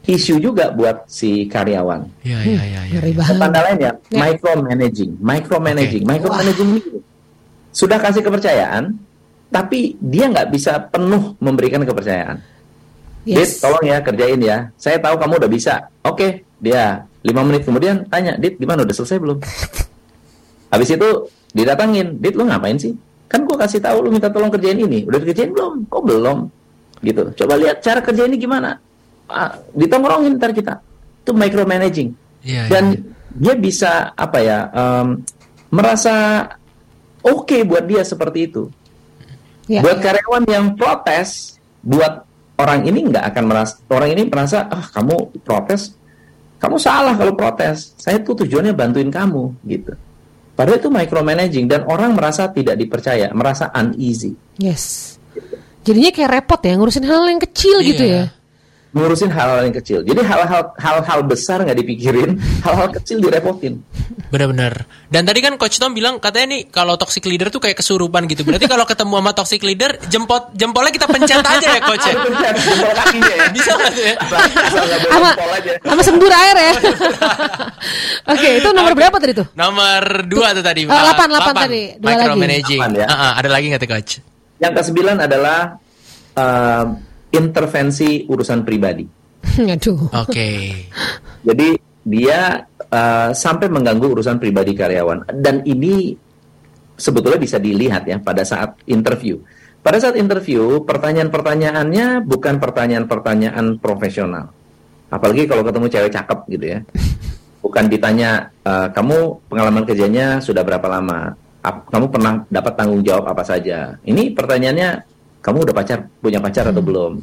isu 0.07 0.39
juga 0.39 0.71
buat 0.71 1.03
si 1.05 1.45
karyawan. 1.45 2.07
Iya 2.23 2.39
iya 2.43 2.61
iya. 2.63 2.81
iya. 2.87 2.99
Ngeri 2.99 3.11
Dan 3.11 3.19
banget. 3.19 3.39
tanda 3.43 3.59
lain 3.67 3.77
ya, 3.77 3.91
Ya. 4.07 4.19
micromanaging, 4.23 5.11
micromanaging, 5.19 6.03
micromanaging 6.03 6.69
ini 6.75 6.81
sudah 7.71 7.99
kasih 7.99 8.23
kepercayaan, 8.23 8.95
tapi 9.47 9.99
dia 9.99 10.31
nggak 10.31 10.47
bisa 10.49 10.79
penuh 10.87 11.35
memberikan 11.37 11.83
kepercayaan. 11.83 12.39
Dit, 13.27 13.43
Yes. 13.43 13.59
tolong 13.59 13.83
ya 13.83 13.99
kerjain 13.99 14.39
ya. 14.39 14.71
Saya 14.79 15.03
tahu 15.03 15.19
kamu 15.19 15.43
udah 15.43 15.51
bisa. 15.51 15.73
Oke, 16.01 16.47
dia 16.57 17.03
lima 17.27 17.43
menit 17.43 17.67
kemudian 17.67 18.07
tanya, 18.07 18.39
Dit, 18.39 18.55
gimana 18.55 18.87
udah 18.87 18.95
selesai 18.95 19.19
belum? 19.19 19.37
Habis 20.67 20.89
itu 20.95 21.09
didatangin, 21.51 22.15
Dit, 22.19 22.39
lu 22.39 22.47
ngapain 22.47 22.79
sih? 22.79 22.95
Kan 23.27 23.43
gua 23.43 23.59
kasih 23.59 23.83
tahu 23.83 24.07
lu 24.07 24.15
minta 24.15 24.31
tolong 24.31 24.47
kerjain 24.47 24.79
ini, 24.79 25.03
udah 25.03 25.19
dikerjain 25.19 25.51
belum? 25.51 25.83
Kok 25.91 26.03
belum? 26.07 26.37
Gitu. 27.01 27.21
Coba 27.43 27.53
lihat 27.59 27.83
cara 27.83 27.99
kerja 28.01 28.25
ini 28.25 28.37
gimana? 28.37 28.77
Ah, 29.27 29.59
ditongkrongin 29.75 30.39
ntar 30.39 30.55
kita. 30.55 30.79
Itu 31.23 31.35
micromanaging. 31.35 32.09
Iya, 32.47 32.71
Dan 32.71 32.83
iya. 32.95 33.01
dia 33.35 33.55
bisa 33.59 33.91
apa 34.15 34.39
ya? 34.39 34.59
em, 34.71 35.07
merasa 35.71 36.47
oke 37.23 37.57
buat 37.67 37.83
dia 37.83 38.03
seperti 38.07 38.39
itu. 38.47 38.71
Ya, 39.67 39.83
buat 39.83 39.99
ya. 39.99 40.03
karyawan 40.11 40.43
yang 40.47 40.65
protes, 40.79 41.59
buat 41.83 42.23
orang 42.55 42.87
ini 42.87 43.11
nggak 43.11 43.25
akan 43.35 43.43
merasa 43.45 43.73
orang 43.91 44.09
ini 44.15 44.23
merasa 44.31 44.63
ah 44.71 44.87
kamu 44.95 45.43
protes, 45.43 45.91
kamu 46.57 46.79
salah 46.79 47.13
kalau 47.19 47.35
protes. 47.35 47.91
Saya 47.99 48.23
tuh 48.23 48.43
tujuannya 48.43 48.71
bantuin 48.71 49.11
kamu 49.11 49.43
gitu. 49.67 49.91
Padahal 50.57 50.81
itu 50.81 50.89
micromanaging 50.89 51.69
dan 51.69 51.85
orang 51.85 52.17
merasa 52.17 52.49
tidak 52.49 52.81
dipercaya, 52.81 53.29
merasa 53.29 53.69
uneasy. 53.77 54.33
Yes. 54.57 55.13
Jadinya 55.87 56.11
kayak 56.11 56.29
repot 56.33 56.59
ya 56.59 56.73
ngurusin 56.75 57.05
hal 57.07 57.23
yang 57.25 57.39
kecil 57.41 57.79
gitu 57.81 58.03
Iya. 58.03 58.15
ya. 58.19 58.25
Ngurusin 58.87 59.29
hal-hal 59.29 59.67
yang 59.67 59.75
kecil. 59.75 59.99
Jadi 60.01 60.19
hal-hal 60.19 60.73
hal-hal 60.73 61.19
besar 61.21 61.61
nggak 61.61 61.75
dipikirin, 61.75 62.39
hal-hal 62.65 62.87
kecil 62.89 63.19
direpotin. 63.19 63.83
Benar-benar. 64.27 64.87
Dan 65.07 65.21
tadi 65.21 65.39
kan 65.39 65.53
Coach 65.55 65.77
Tom 65.77 65.91
bilang 65.91 66.17
katanya 66.17 66.55
nih 66.55 66.61
kalau 66.67 66.95
toxic 66.95 67.21
leader 67.23 67.47
tuh 67.47 67.59
kayak 67.59 67.77
kesurupan 67.77 68.25
gitu. 68.25 68.41
Berarti 68.41 68.65
kalau 68.65 68.83
ketemu 68.83 69.15
sama 69.19 69.31
toxic 69.31 69.61
leader, 69.61 70.01
jempol 70.07 70.49
jempolnya 70.51 70.89
kita 70.89 71.05
pencet 71.05 71.39
aja 71.39 71.67
ya 71.67 71.81
Coach 71.83 72.03
ya. 72.03 72.13
Pencet 72.25 72.55
jempol 72.57 72.91
kakinya 72.95 73.33
ya. 73.37 73.45
Bisa 73.53 73.71
nggak 73.75 73.91
tuh 73.91 74.03
ya? 74.03 74.15
Sama 75.07 75.29
sama 75.83 76.01
sembur 76.01 76.31
air 76.33 76.55
ya. 76.57 76.71
Oke, 78.33 78.49
itu 78.59 78.69
nomor 78.71 78.93
berapa 78.97 79.15
tadi 79.19 79.33
tuh? 79.35 79.47
Nomor 79.53 80.03
dua 80.25 80.47
tuh 80.51 80.63
tadi. 80.65 80.87
Oh, 80.87 80.91
Ah, 80.91 81.11
delapan, 81.11 81.27
delapan 81.31 81.53
tadi. 81.59 81.81
Dua 81.95 82.07
lagi. 82.07 82.17
Micromanaging. 82.23 82.79
Delapan 82.81 82.91
ya. 82.97 83.05
Ah, 83.05 83.13
ah, 83.13 83.31
ada 83.37 83.49
lagi 83.51 83.65
nggak 83.69 83.81
tuh 83.83 83.91
Coach? 83.91 84.13
Yang 84.57 84.73
kesembilan 84.81 85.17
adalah 85.21 85.77
eh, 86.33 86.85
intervensi 87.33 88.25
urusan 88.25 88.65
pribadi. 88.65 89.05
Aduh. 89.75 90.09
Oke. 90.13 90.49
Jadi 91.45 91.67
dia 92.07 92.63
eh, 92.79 93.29
sampai 93.35 93.67
mengganggu 93.67 94.07
urusan 94.17 94.39
pribadi 94.39 94.73
karyawan 94.73 95.27
dan 95.43 95.61
ini 95.67 96.15
sebetulnya 96.97 97.37
bisa 97.37 97.61
dilihat 97.61 98.09
ya 98.09 98.17
pada 98.17 98.41
saat 98.41 98.81
interview. 98.89 99.37
Pada 99.85 100.01
saat 100.01 100.19
interview 100.19 100.83
pertanyaan-pertanyaannya 100.83 102.25
bukan 102.25 102.59
pertanyaan-pertanyaan 102.59 103.79
profesional. 103.79 104.51
Apalagi 105.07 105.47
kalau 105.47 105.63
ketemu 105.63 105.87
cewek 105.87 106.11
cakep 106.11 106.39
gitu 106.51 106.65
ya. 106.75 106.79
Bukan 107.57 107.91
ditanya 107.91 108.47
eh, 108.63 108.87
kamu 108.95 109.47
pengalaman 109.51 109.83
kerjanya 109.83 110.39
sudah 110.39 110.63
berapa 110.63 110.87
lama? 110.87 111.35
Ap- 111.61 111.89
kamu 111.89 112.05
pernah 112.09 112.33
dapat 112.47 112.73
tanggung 112.77 113.01
jawab 113.01 113.27
apa 113.27 113.43
saja? 113.43 113.97
Ini 114.01 114.31
pertanyaannya 114.31 114.89
kamu 115.41 115.57
udah 115.67 115.75
pacar 115.75 115.99
punya 116.19 116.39
pacar 116.39 116.69
atau 116.69 116.83
belum? 116.83 117.13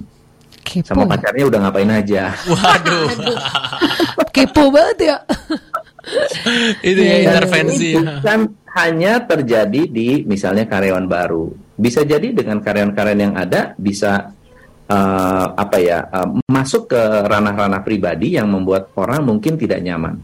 Kepo. 0.64 0.86
Sama 0.90 1.04
ya. 1.04 1.10
pacarnya 1.16 1.44
udah 1.48 1.58
ngapain 1.64 1.90
aja? 1.92 2.22
Waduh. 2.52 3.08
Kepo 4.34 4.72
banget 4.72 4.98
ya. 5.14 5.16
Itu 6.88 7.00
ya 7.00 7.04
Iya, 7.04 7.16
iya. 7.16 7.30
intervensi. 7.32 7.90
Ini 7.94 8.00
bukan 8.00 8.40
hanya 8.74 9.12
terjadi 9.22 9.82
di 9.86 10.08
misalnya 10.26 10.66
karyawan 10.66 11.06
baru. 11.06 11.46
Bisa 11.74 12.02
jadi 12.02 12.34
dengan 12.34 12.58
karyawan-karyawan 12.60 13.20
yang 13.22 13.34
ada 13.38 13.72
bisa 13.78 14.34
eh, 14.84 15.46
apa 15.54 15.76
ya 15.78 16.04
eh, 16.04 16.28
masuk 16.50 16.90
ke 16.90 17.02
ranah-ranah 17.24 17.80
pribadi 17.80 18.34
yang 18.36 18.50
membuat 18.50 18.90
orang 18.98 19.22
mungkin 19.24 19.54
tidak 19.56 19.80
nyaman. 19.80 20.20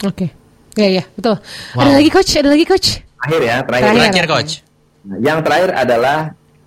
Oke. 0.00 0.43
Ya 0.74 0.88
ya, 0.90 1.04
betul. 1.14 1.38
Wow. 1.74 1.80
Ada 1.86 1.92
lagi 2.02 2.10
coach, 2.10 2.30
ada 2.34 2.48
lagi 2.50 2.66
coach. 2.66 2.88
Akhir 3.22 3.40
ya 3.40 3.56
terakhir. 3.62 3.84
Terakhir. 3.88 4.02
Terakhir 4.10 4.26
Coach. 4.28 4.52
Nah, 5.04 5.16
Yang 5.20 5.38
terakhir 5.46 5.70
adalah 5.72 6.18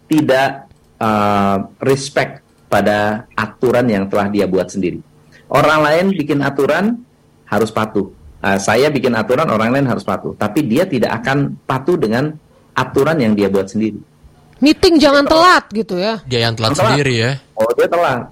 tidak 0.07 0.49
eh, 0.97 1.55
respect 1.83 2.31
pada 2.67 3.29
aturan 3.35 3.85
yang 3.85 4.09
telah 4.09 4.27
dia 4.27 4.45
buat 4.49 4.67
sendiri. 4.67 4.99
Orang 5.47 5.85
lain 5.85 6.11
bikin 6.11 6.41
aturan 6.41 7.03
harus 7.45 7.69
patuh. 7.69 8.09
Eh, 8.41 8.57
saya 8.57 8.89
bikin 8.89 9.13
aturan 9.13 9.45
orang 9.49 9.69
lain 9.69 9.85
harus 9.85 10.01
patuh, 10.01 10.33
tapi 10.33 10.65
dia 10.65 10.87
tidak 10.89 11.13
akan 11.21 11.53
patuh 11.65 11.97
dengan 11.99 12.33
aturan 12.73 13.17
yang 13.17 13.33
dia 13.37 13.49
buat 13.49 13.69
sendiri. 13.69 13.97
Meeting 14.57 14.97
jangan 14.97 15.25
telat 15.29 15.69
gitu 15.69 16.01
ya. 16.01 16.17
Dia 16.25 16.49
yang 16.49 16.57
telat 16.57 16.73
Telat. 16.73 16.97
sendiri 16.97 17.13
ya. 17.13 17.31
Oh 17.53 17.69
dia 17.77 17.85
telat. 17.85 18.25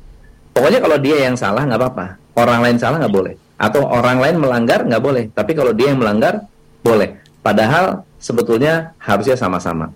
Pokoknya 0.55 0.79
kalau 0.81 0.97
dia 0.97 1.17
yang 1.29 1.37
salah 1.37 1.61
nggak 1.61 1.77
apa-apa. 1.77 2.05
Orang 2.33 2.65
lain 2.65 2.77
salah 2.81 2.97
nggak 2.97 3.13
boleh. 3.13 3.33
Atau 3.55 3.87
orang 3.87 4.19
lain 4.19 4.35
melanggar 4.43 4.83
nggak 4.83 5.03
boleh. 5.03 5.25
Tapi 5.31 5.51
kalau 5.55 5.71
dia 5.71 5.91
yang 5.91 5.99
melanggar 6.03 6.43
boleh. 6.83 7.15
Padahal 7.39 8.03
sebetulnya 8.19 8.91
harusnya 8.99 9.39
sama-sama. 9.39 9.89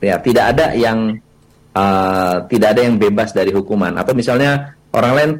Ya 0.00 0.16
tidak 0.20 0.56
ada 0.56 0.72
yang 0.72 1.18
eh, 1.74 2.36
tidak 2.46 2.68
ada 2.76 2.80
yang 2.86 2.96
bebas 2.96 3.34
dari 3.34 3.50
hukuman. 3.50 3.98
Atau 3.98 4.14
misalnya 4.14 4.76
orang 4.94 5.12
lain 5.16 5.30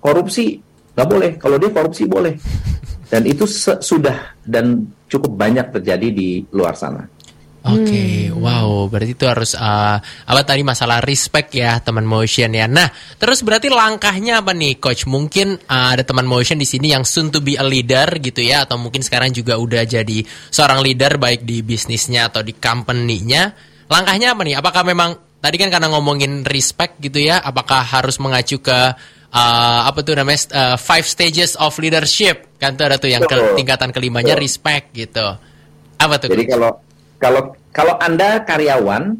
korupsi 0.00 0.58
nggak 0.96 1.08
boleh. 1.08 1.30
Kalau 1.36 1.56
dia 1.60 1.70
korupsi 1.70 2.08
boleh. 2.08 2.34
Dan 3.08 3.24
itu 3.24 3.48
sudah 3.80 4.36
dan 4.44 4.84
cukup 5.08 5.32
banyak 5.32 5.72
terjadi 5.72 6.08
di 6.12 6.44
luar 6.52 6.76
sana. 6.76 7.08
Oke, 7.68 8.32
wow, 8.32 8.88
berarti 8.88 9.12
itu 9.12 9.28
harus 9.28 9.52
uh, 9.52 10.00
apa 10.00 10.40
tadi 10.40 10.64
masalah 10.64 11.04
respect 11.04 11.52
ya 11.52 11.76
teman 11.84 12.08
motion 12.08 12.48
ya. 12.56 12.64
Nah, 12.64 12.88
terus 13.20 13.44
berarti 13.44 13.68
langkahnya 13.68 14.40
apa 14.40 14.56
nih, 14.56 14.80
coach? 14.80 15.04
Mungkin 15.04 15.68
uh, 15.68 15.92
ada 15.92 16.00
teman 16.00 16.24
motion 16.24 16.56
di 16.56 16.64
sini 16.64 16.96
yang 16.96 17.04
soon 17.04 17.28
to 17.28 17.44
be 17.44 17.60
a 17.60 17.66
leader 17.66 18.08
gitu 18.24 18.40
ya, 18.40 18.64
atau 18.64 18.80
mungkin 18.80 19.04
sekarang 19.04 19.36
juga 19.36 19.60
udah 19.60 19.84
jadi 19.84 20.24
seorang 20.48 20.80
leader 20.80 21.20
baik 21.20 21.44
di 21.44 21.60
bisnisnya 21.60 22.32
atau 22.32 22.40
di 22.40 22.56
company-nya. 22.56 23.52
Langkahnya 23.92 24.32
apa 24.32 24.42
nih? 24.48 24.56
Apakah 24.56 24.82
memang 24.88 25.10
tadi 25.44 25.56
kan 25.60 25.68
karena 25.68 25.92
ngomongin 25.92 26.48
respect 26.48 26.96
gitu 27.04 27.20
ya, 27.20 27.44
apakah 27.44 27.84
harus 27.84 28.16
mengacu 28.16 28.64
ke 28.64 28.78
uh, 29.34 29.80
apa 29.84 30.00
tuh 30.00 30.16
namanya 30.16 30.40
uh, 30.56 30.76
five 30.80 31.04
stages 31.04 31.52
of 31.60 31.76
leadership 31.76 32.56
kan 32.56 32.74
tuh 32.74 32.88
ada 32.88 32.96
tuh 32.96 33.12
yang 33.12 33.22
ke, 33.22 33.54
tingkatan 33.60 33.92
kelimanya 33.92 34.34
respect 34.34 34.96
gitu. 34.96 35.36
Apa 35.98 36.14
tuh? 36.16 36.32
Jadi 36.32 36.48
coach? 36.48 36.54
kalau 36.56 36.72
kalau 37.18 37.54
kalau 37.70 37.94
Anda 37.98 38.42
karyawan, 38.42 39.14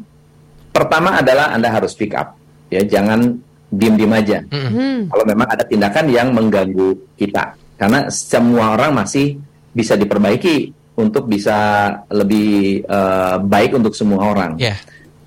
pertama 0.73 1.19
adalah 1.19 1.53
Anda 1.55 1.71
harus 1.71 1.95
speak 1.95 2.15
up. 2.15 2.35
Ya, 2.71 2.83
jangan 2.83 3.39
diem-diem 3.69 4.13
aja. 4.13 4.39
Hmm. 4.49 5.07
Kalau 5.07 5.23
memang 5.25 5.47
ada 5.47 5.63
tindakan 5.63 6.09
yang 6.09 6.33
mengganggu 6.33 6.97
kita. 7.15 7.55
Karena 7.79 8.11
semua 8.11 8.75
orang 8.75 8.91
masih 8.97 9.39
bisa 9.71 9.95
diperbaiki 9.95 10.73
untuk 10.99 11.31
bisa 11.31 11.87
lebih 12.11 12.83
eh, 12.83 13.35
baik 13.39 13.77
untuk 13.79 13.95
semua 13.95 14.27
orang. 14.33 14.59
Ya. 14.59 14.75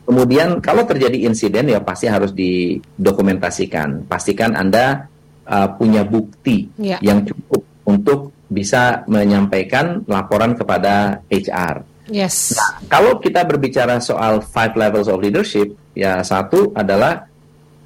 Kemudian 0.02 0.58
kalau 0.61 0.82
terjadi 0.85 1.24
insiden 1.24 1.70
ya 1.70 1.80
pasti 1.80 2.11
harus 2.11 2.35
didokumentasikan. 2.35 4.11
Pastikan 4.11 4.58
Anda 4.58 5.06
uh, 5.46 5.68
punya 5.78 6.02
bukti 6.02 6.68
Ya. 6.74 6.98
yang 6.98 7.22
cukup 7.22 7.62
untuk 7.87 8.35
bisa 8.50 9.06
menyampaikan 9.08 10.04
laporan 10.11 10.58
kepada 10.58 11.22
HR. 11.30 11.87
Yes. 12.10 12.58
Nah, 12.58 12.82
kalau 12.90 13.22
kita 13.22 13.46
berbicara 13.46 14.02
soal 14.02 14.42
five 14.42 14.74
levels 14.74 15.06
of 15.06 15.22
leadership, 15.22 15.74
ya 15.94 16.22
satu 16.22 16.74
adalah 16.74 17.30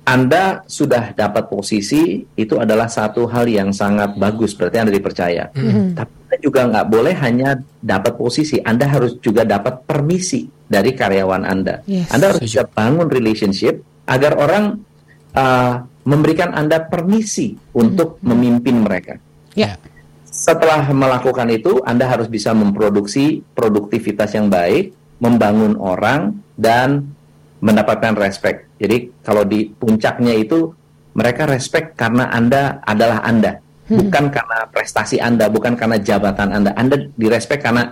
Anda 0.07 0.63
sudah 0.71 1.13
dapat 1.19 1.51
posisi, 1.51 2.23
itu 2.39 2.55
adalah 2.57 2.87
satu 2.87 3.27
hal 3.27 3.51
yang 3.51 3.75
sangat 3.75 4.15
bagus, 4.15 4.55
berarti 4.55 4.79
Anda 4.79 4.95
dipercaya. 4.95 5.51
Tapi 5.99 6.13
Anda 6.31 6.37
juga 6.39 6.61
nggak 6.71 6.87
boleh 6.87 7.15
hanya 7.27 7.59
dapat 7.83 8.15
posisi, 8.15 8.63
Anda 8.63 8.87
harus 8.87 9.19
juga 9.19 9.43
dapat 9.43 9.83
permisi 9.83 10.47
dari 10.71 10.95
karyawan 10.95 11.43
Anda. 11.43 11.83
Yes. 11.91 12.15
Anda 12.15 12.31
harus 12.31 12.43
bisa 12.47 12.63
bangun 12.71 13.11
relationship 13.11 13.83
agar 14.07 14.39
orang 14.39 14.79
uh, 15.35 15.83
memberikan 16.07 16.55
Anda 16.55 16.87
permisi 16.87 17.59
untuk 17.75 18.23
memimpin 18.23 18.87
mereka. 18.87 19.19
Ya. 19.59 19.75
Setelah 20.47 20.87
melakukan 20.95 21.51
itu, 21.51 21.83
Anda 21.83 22.07
harus 22.07 22.31
bisa 22.31 22.55
memproduksi 22.55 23.43
produktivitas 23.51 24.31
yang 24.39 24.47
baik, 24.47 24.95
membangun 25.19 25.75
orang, 25.75 26.39
dan 26.55 27.03
mendapatkan 27.59 28.15
respect. 28.15 28.71
Jadi 28.79 29.11
kalau 29.27 29.43
di 29.43 29.67
puncaknya 29.67 30.39
itu, 30.39 30.71
mereka 31.19 31.51
respect 31.51 31.99
karena 31.99 32.31
Anda 32.31 32.79
adalah 32.87 33.27
Anda. 33.27 33.59
Bukan 33.91 34.31
karena 34.31 34.71
prestasi 34.71 35.19
Anda, 35.19 35.51
bukan 35.51 35.75
karena 35.75 35.99
jabatan 35.99 36.55
Anda. 36.55 36.71
Anda 36.79 37.11
direspek 37.19 37.67
karena 37.67 37.91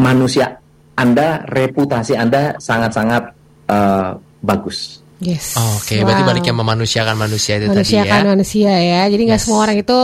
manusia 0.00 0.56
Anda, 0.96 1.44
reputasi 1.44 2.16
Anda 2.16 2.56
sangat-sangat 2.56 3.22
eh, 3.68 4.10
bagus. 4.40 5.04
Yes. 5.20 5.52
Oke, 5.76 6.00
berarti 6.00 6.24
Wow. 6.24 6.30
baliknya 6.32 6.54
memanusiakan 6.56 7.12
manusia 7.12 7.60
itu 7.60 7.68
manusia 7.68 8.00
tadi 8.00 8.08
ya. 8.08 8.24
manusia 8.24 8.72
ya. 8.72 9.02
Jadi 9.04 9.22
nggak 9.28 9.36
Yes. 9.36 9.44
semua 9.44 9.58
orang 9.68 9.76
itu 9.76 9.98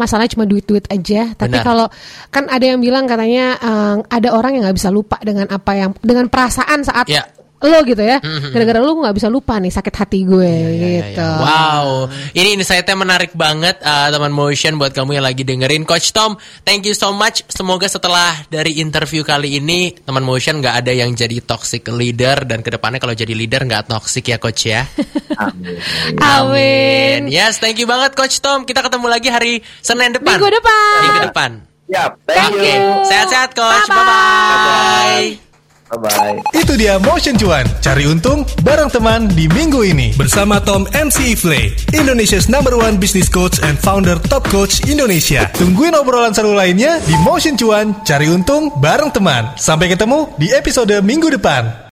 masalahnya 0.00 0.32
cuma 0.32 0.44
duit-duit 0.48 0.88
aja. 0.88 1.36
Tapi 1.36 1.52
Benar. 1.52 1.64
kalau 1.64 1.86
kan 2.32 2.48
ada 2.48 2.64
yang 2.64 2.80
bilang 2.80 3.04
katanya 3.04 3.60
eh, 3.60 3.96
ada 4.08 4.28
orang 4.32 4.56
yang 4.56 4.64
nggak 4.64 4.76
bisa 4.80 4.88
lupa 4.88 5.20
dengan 5.20 5.44
apa 5.52 5.72
yang 5.76 5.90
dengan 6.00 6.32
perasaan 6.32 6.88
saat 6.88 7.04
Ya. 7.04 7.20
Lo 7.62 7.78
gitu 7.82 8.02
ya. 8.02 8.18
Mhm. 8.18 8.50
Gara-gara 8.50 8.78
lo 8.78 8.92
nggak 8.98 9.14
bisa 9.14 9.28
lupa 9.30 9.56
nih 9.56 9.70
sakit 9.70 9.94
hati 9.94 10.18
gue 10.22 10.42
Ya, 10.42 10.68
ya, 10.68 10.88
gitu. 10.98 11.22
ya. 11.22 11.38
Wow, 11.38 11.88
ini 12.34 12.58
insight-nya 12.58 12.94
menarik 12.94 13.32
banget 13.32 13.78
uh, 13.80 14.10
teman 14.10 14.30
motion 14.30 14.76
buat 14.76 14.90
kamu 14.90 15.16
yang 15.16 15.26
lagi 15.26 15.42
dengerin 15.42 15.86
Coach 15.86 16.10
Tom. 16.10 16.34
Thank 16.62 16.84
you 16.84 16.94
so 16.94 17.10
much. 17.10 17.46
Semoga 17.46 17.86
setelah 17.86 18.44
dari 18.46 18.78
interview 18.78 19.22
kali 19.22 19.56
ini 19.56 19.94
teman 19.94 20.22
motion 20.22 20.58
nggak 20.58 20.82
ada 20.82 20.92
yang 20.92 21.14
jadi 21.14 21.38
toxic 21.40 21.86
leader 21.86 22.42
dan 22.42 22.60
ke 22.60 22.70
depannya 22.70 22.98
kalau 22.98 23.14
jadi 23.14 23.30
leader 23.30 23.62
nggak 23.62 23.86
toxic 23.86 24.26
ya 24.26 24.36
Coach 24.36 24.62
ya. 24.66 24.82
Amin. 25.42 25.78
Amin. 26.18 27.18
Yes, 27.30 27.58
thank 27.58 27.78
you 27.78 27.86
banget 27.86 28.12
Coach 28.12 28.42
Tom. 28.42 28.62
Kita 28.62 28.82
ketemu 28.82 29.06
lagi 29.06 29.28
hari 29.30 29.52
Senin 29.78 30.12
depan. 30.12 30.36
Minggu 30.36 30.50
depan. 30.50 30.98
Minggu 31.06 31.20
depan. 31.30 31.50
Siap, 31.92 32.12
thank, 32.24 32.56
Oke, 32.56 32.64
you. 32.64 33.04
sehat-sehat 33.04 33.52
Coach. 33.52 33.84
Bye-bye. 33.84 34.00
Bye-bye. 34.00 35.51
Bye-bye. 35.92 36.56
Itu 36.56 36.72
dia 36.80 36.96
Motion 36.96 37.36
Cuan, 37.36 37.68
cari 37.84 38.08
untung 38.08 38.48
bareng 38.64 38.88
teman 38.88 39.28
di 39.28 39.44
minggu 39.52 39.84
ini. 39.84 40.16
Bersama 40.16 40.56
Tom 40.64 40.88
MC 40.88 41.36
Ifle, 41.36 41.68
Indonesia's 41.92 42.48
number 42.48 42.72
one 42.72 42.96
business 42.96 43.28
coach 43.28 43.60
and 43.60 43.76
founder 43.76 44.16
Top 44.16 44.48
Coach 44.48 44.80
Indonesia. 44.88 45.52
Tungguin 45.52 45.92
obrolan 45.92 46.32
seru 46.32 46.56
lainnya 46.56 46.96
di 47.04 47.12
Motion 47.20 47.60
Cuan, 47.60 47.92
cari 48.08 48.32
untung 48.32 48.72
bareng 48.80 49.12
teman. 49.12 49.52
Sampai 49.60 49.92
ketemu 49.92 50.32
di 50.40 50.48
episode 50.56 50.96
minggu 51.04 51.28
depan. 51.28 51.76